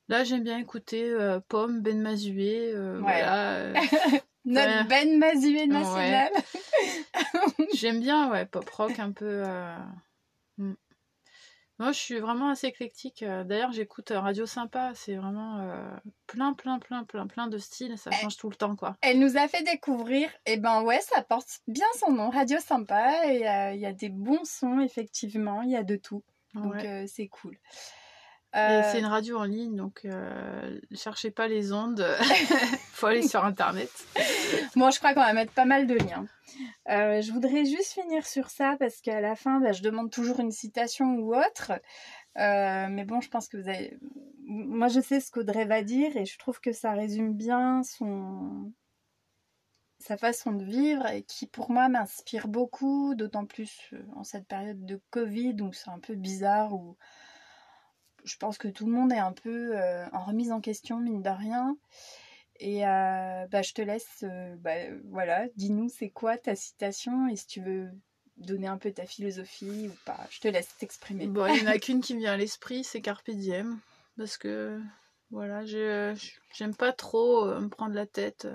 [0.07, 2.71] là, j'aime bien écouter euh, Pomme, Ben Mazué.
[2.73, 2.97] euh.
[2.99, 3.55] Voilà.
[3.55, 3.73] euh,
[4.45, 4.87] Notre.
[4.87, 6.31] Ben Mazué national.
[7.75, 9.43] j'aime bien, ouais, pop rock un peu.
[9.45, 9.75] euh,
[10.57, 10.73] mm.
[11.83, 13.23] Moi, je suis vraiment assez éclectique.
[13.23, 14.93] euh, D'ailleurs, j'écoute euh, Radio Sympa.
[14.95, 15.85] C'est vraiment euh,
[16.27, 17.97] plein, plein, plein, plein, plein de styles.
[17.97, 18.95] Ça change tout le temps, quoi.
[19.01, 23.25] Elle nous a fait découvrir, et ben ouais, ça porte bien son nom, Radio Sympa,
[23.27, 26.23] et euh, il y a des bons sons, effectivement, il y a de tout.
[26.53, 26.87] Donc Ouais.
[27.03, 27.57] euh, c'est cool.
[28.55, 32.05] Euh, c'est une radio en ligne, donc euh, cherchez pas les ondes.
[32.91, 33.89] Faut aller sur Internet.
[34.75, 36.27] Bon, je crois qu'on va mettre pas mal de liens.
[36.89, 40.39] Euh, je voudrais juste finir sur ça parce qu'à la fin, bah, je demande toujours
[40.39, 41.71] une citation ou autre.
[42.37, 43.97] Euh, mais bon, je pense que vous avez.
[44.45, 48.71] Moi, je sais ce qu'Audrey va dire et je trouve que ça résume bien son
[49.99, 54.85] sa façon de vivre et qui pour moi m'inspire beaucoup, d'autant plus en cette période
[54.85, 56.97] de Covid où c'est un peu bizarre où
[58.23, 61.21] je pense que tout le monde est un peu euh, en remise en question mine
[61.21, 61.77] de rien.
[62.59, 64.75] Et euh, bah, je te laisse, euh, bah,
[65.09, 67.89] voilà, dis-nous c'est quoi ta citation et si tu veux
[68.37, 70.19] donner un peu ta philosophie ou pas.
[70.29, 71.27] Je te laisse t'exprimer.
[71.27, 73.79] Bon, il n'y en a qu'une qui me vient à l'esprit, c'est Carpe Diem.
[74.17, 74.79] Parce que,
[75.31, 76.15] voilà, je-
[76.53, 78.47] j'aime pas trop me prendre la tête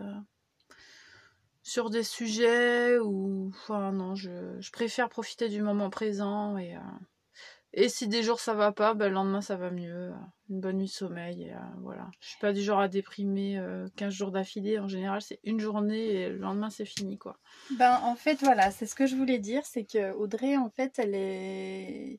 [1.62, 3.50] sur des sujets ou.
[3.54, 6.76] Enfin, non, je, je préfère profiter du moment présent et.
[6.76, 6.80] euh,
[7.84, 10.12] et si des jours ça va pas, ben, le lendemain ça va mieux.
[10.50, 11.42] Une bonne nuit de sommeil.
[11.44, 12.10] Et, euh, voilà.
[12.20, 14.78] Je suis pas du genre à déprimer euh, 15 jours d'affilée.
[14.78, 17.38] En général, c'est une journée et le lendemain c'est fini, quoi.
[17.78, 20.98] Ben, en fait, voilà, c'est ce que je voulais dire, c'est que Audrey, en fait,
[20.98, 22.18] elle est,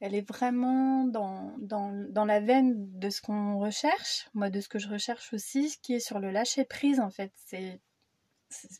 [0.00, 4.68] elle est vraiment dans, dans, dans la veine de ce qu'on recherche, moi, de ce
[4.68, 7.32] que je recherche aussi, ce qui est sur le lâcher prise, en fait.
[7.36, 7.80] C'est-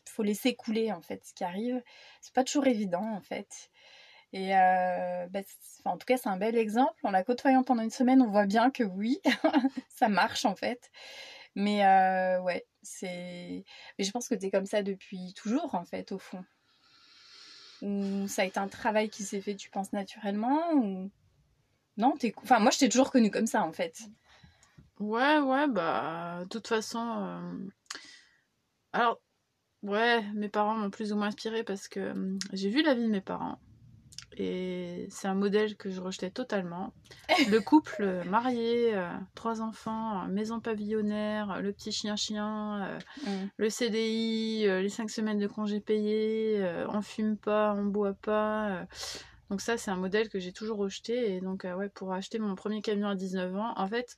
[0.09, 1.81] faut laisser couler, en fait, ce qui arrive.
[2.19, 3.69] C'est pas toujours évident, en fait.
[4.33, 6.95] Et euh, enfin, en tout cas, c'est un bel exemple.
[7.03, 9.19] En la côtoyant pendant une semaine, on voit bien que oui,
[9.89, 10.89] ça marche, en fait.
[11.55, 13.65] Mais euh, ouais, c'est.
[13.99, 16.43] Mais je pense que tu es comme ça depuis toujours, en fait, au fond.
[17.81, 21.09] Ou ça a été un travail qui s'est fait, tu penses, naturellement ou...
[21.97, 22.33] Non, t'es...
[22.37, 23.97] Enfin, moi, je t'ai toujours connue comme ça, en fait.
[24.99, 26.99] Ouais, ouais, bah, de toute façon.
[26.99, 27.69] euh,
[28.93, 29.19] Alors,
[29.83, 32.13] ouais, mes parents m'ont plus ou moins inspiré parce que
[32.53, 33.59] j'ai vu la vie de mes parents.
[34.37, 36.93] Et c'est un modèle que je rejetais totalement.
[37.49, 43.47] Le couple euh, marié, euh, trois enfants, euh, maison pavillonnaire, le petit chien-chien, euh, Mm.
[43.57, 48.85] le CDI, euh, les cinq semaines de congés payés, on fume pas, on boit pas.
[49.49, 51.33] Donc ça, c'est un modèle que j'ai toujours rejeté.
[51.35, 54.17] Et donc, ouais, pour acheter mon premier camion à 19 ans, en fait,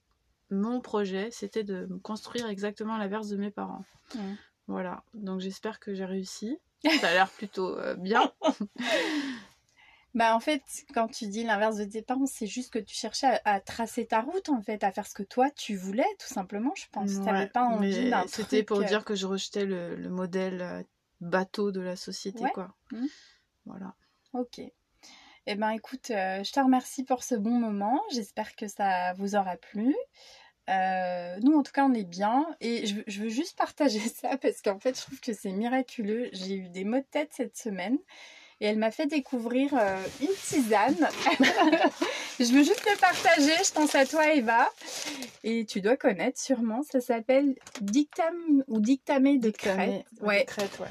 [0.52, 3.84] mon projet, c'était de me construire exactement l'inverse de mes parents.
[4.16, 4.34] Mm.
[4.68, 5.04] Voilà.
[5.16, 6.60] Donc j'espère que j'ai réussi.
[7.02, 8.32] Ça a l'air plutôt bien.
[10.14, 10.62] Bah, en fait,
[10.94, 14.06] quand tu dis l'inverse de tes parents, c'est juste que tu cherchais à, à tracer
[14.06, 17.14] ta route, en fait, à faire ce que toi, tu voulais, tout simplement, je pense.
[17.14, 20.10] Ouais, T'avais pas envie d'un C'était truc, pour euh, dire que je rejetais le, le
[20.10, 20.84] modèle euh,
[21.20, 22.52] bateau de la société, Ouais.
[22.52, 22.76] quoi.
[22.92, 23.08] Mhm.
[23.66, 23.96] Voilà.
[24.34, 24.62] Ok.
[25.46, 28.00] Eh ben écoute, euh, je te remercie pour ce bon moment.
[28.12, 29.96] J'espère que ça vous aura plu.
[30.70, 32.46] Euh, nous, en tout cas, on est bien.
[32.62, 36.30] Et je, je veux juste partager ça parce qu'en fait, je trouve que c'est miraculeux.
[36.34, 37.98] J'ai eu des maux de tête cette semaine.
[38.64, 40.96] Et elle m'a fait découvrir euh, une tisane.
[42.40, 43.52] je veux juste le partager.
[43.62, 44.70] Je pense à toi, Eva.
[45.44, 46.82] Et tu dois connaître sûrement.
[46.90, 50.06] Ça s'appelle Dictam ou Dictamé de crête.
[50.22, 50.46] Ouais.
[50.46, 50.88] crête, ouais.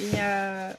[0.00, 0.72] Et euh,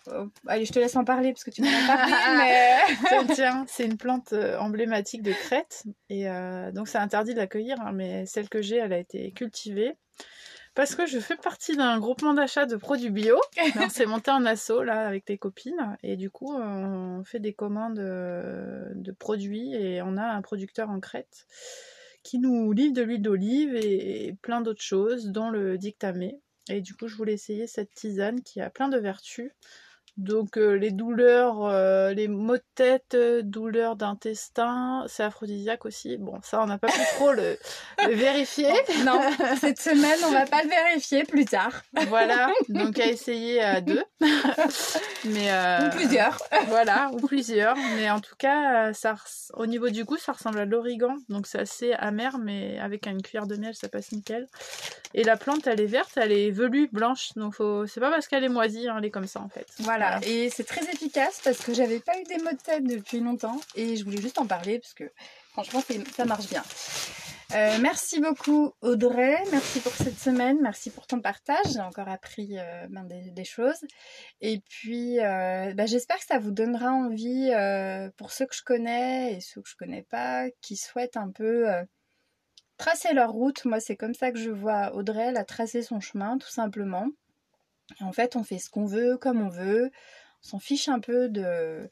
[0.47, 2.13] allez, je te laisse en parler parce que tu m'en as parlé.
[2.37, 2.77] mais...
[3.09, 5.83] Tiens, tiens, c'est une plante euh, emblématique de Crète.
[6.09, 9.31] Et euh, donc, c'est interdit de l'accueillir, hein, mais celle que j'ai, elle a été
[9.31, 9.97] cultivée.
[10.75, 13.39] Parce que je fais partie d'un groupement d'achat de produits bio.
[13.79, 15.97] On s'est monté en assaut, là, avec les copines.
[16.03, 19.73] Et du coup, on fait des commandes euh, de produits.
[19.73, 21.45] Et on a un producteur en Crète
[22.23, 26.39] qui nous livre de l'huile d'olive et plein d'autres choses, dont le dictamé.
[26.69, 29.51] Et du coup, je voulais essayer cette tisane qui a plein de vertus.
[30.19, 36.17] Donc euh, les douleurs, euh, les maux de tête, euh, douleurs d'intestin, c'est aphrodisiaque aussi.
[36.17, 37.57] Bon, ça on n'a pas pu trop le,
[38.05, 38.73] le vérifier.
[39.05, 39.21] Non,
[39.61, 41.71] cette semaine, on va pas le vérifier plus tard.
[42.09, 44.03] Voilà, donc à essayer à deux.
[45.23, 46.37] Mais euh, Ou plusieurs.
[46.67, 47.77] Voilà, ou plusieurs.
[47.95, 49.15] Mais en tout cas, ça,
[49.53, 51.15] au niveau du goût, ça ressemble à l'origan.
[51.29, 54.47] Donc c'est assez amer, mais avec une cuillère de miel, ça passe nickel.
[55.13, 57.29] Et la plante, elle est verte, elle est velue, blanche.
[57.37, 57.87] Donc faut...
[57.87, 59.65] c'est pas parce qu'elle est moisie, hein, elle est comme ça en fait.
[59.79, 60.08] Voilà.
[60.23, 63.59] Et c'est très efficace parce que j'avais pas eu des maux de tête depuis longtemps
[63.75, 65.11] et je voulais juste en parler parce que
[65.51, 65.83] franchement,
[66.15, 66.63] ça marche bien.
[67.55, 72.59] Euh, merci beaucoup Audrey, merci pour cette semaine, merci pour ton partage, j'ai encore appris
[72.59, 73.79] euh, ben, des, choses.
[74.39, 77.51] Et puis euh, ben, j'espère que ça vous donnera envie
[78.17, 81.65] pour ceux que je connais et ceux que je connais pas, qui souhaitent un peu
[82.77, 83.65] tracer leur route.
[83.65, 87.07] Moi c'est comme ça que je vois Audrey, elle a tracé son chemin tout simplement.
[87.99, 89.91] En fait on fait ce qu'on veut, comme on veut,
[90.43, 91.89] on s'en fiche un peu de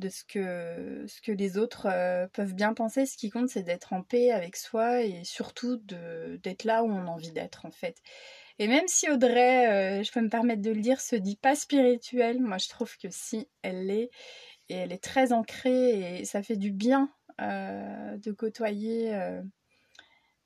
[0.00, 3.06] de ce que, ce que les autres euh, peuvent bien penser.
[3.06, 7.06] Ce qui compte, c'est d'être en paix avec soi et surtout d'être là où on
[7.06, 7.96] a envie d'être, en fait.
[8.58, 11.54] Et même si Audrey, euh, je peux me permettre de le dire, se dit pas
[11.54, 14.10] spirituelle, moi je trouve que si, elle l'est.
[14.68, 17.10] Et elle est très ancrée et ça fait du bien
[17.40, 19.12] euh, de côtoyer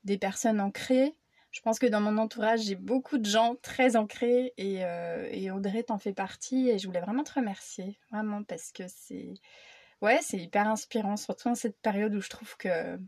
[0.03, 1.13] des personnes ancrées
[1.55, 5.51] je pense que dans mon entourage, j'ai beaucoup de gens très ancrés et, euh, et
[5.51, 9.35] Audrey t'en fait partie et je voulais vraiment te remercier, vraiment parce que c'est
[10.01, 12.99] ouais, c'est hyper inspirant, surtout en cette période où je trouve que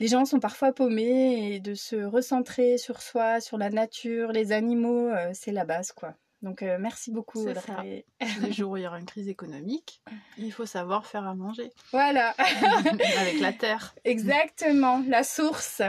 [0.00, 4.50] les gens sont parfois paumés et de se recentrer sur soi, sur la nature, les
[4.50, 6.16] animaux, euh, c'est la base quoi.
[6.42, 8.04] Donc euh, merci beaucoup Audrey.
[8.40, 10.02] Les jours où il y aura une crise économique,
[10.38, 11.70] il faut savoir faire à manger.
[11.92, 12.30] Voilà.
[13.20, 13.94] Avec la terre.
[14.04, 15.82] Exactement, la source.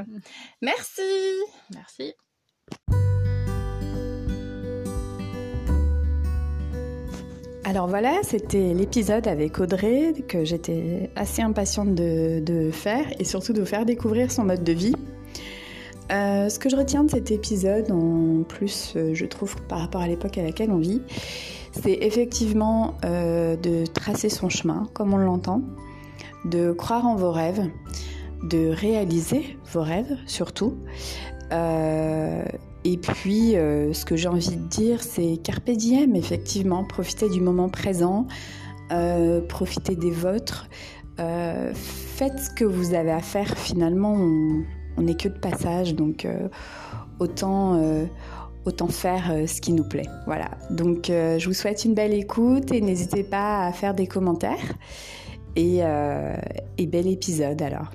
[0.62, 1.02] Merci.
[1.74, 2.14] Merci.
[7.66, 13.54] Alors voilà, c'était l'épisode avec Audrey que j'étais assez impatiente de, de faire et surtout
[13.54, 14.94] de vous faire découvrir son mode de vie.
[16.14, 20.02] Euh, ce que je retiens de cet épisode, en plus, euh, je trouve, par rapport
[20.02, 21.02] à l'époque à laquelle on vit,
[21.72, 25.64] c'est effectivement euh, de tracer son chemin, comme on l'entend,
[26.46, 27.68] de croire en vos rêves,
[28.44, 30.76] de réaliser vos rêves surtout.
[31.52, 37.70] et puis, ce que j'ai envie de dire, c'est carpe diem, effectivement, profitez du moment
[37.70, 38.28] présent,
[39.48, 40.68] profitez des vôtres,
[41.18, 44.18] faites ce que vous avez à faire finalement
[44.98, 46.48] on n'est que de passage, donc euh,
[47.22, 48.06] euh,
[48.66, 50.08] autant, faire euh, ce qui nous plaît.
[50.26, 54.74] Voilà, donc je vous souhaite une belle écoute et n'hésitez pas à faire des commentaires.
[55.56, 55.82] Et
[56.88, 57.92] bel épisode alors.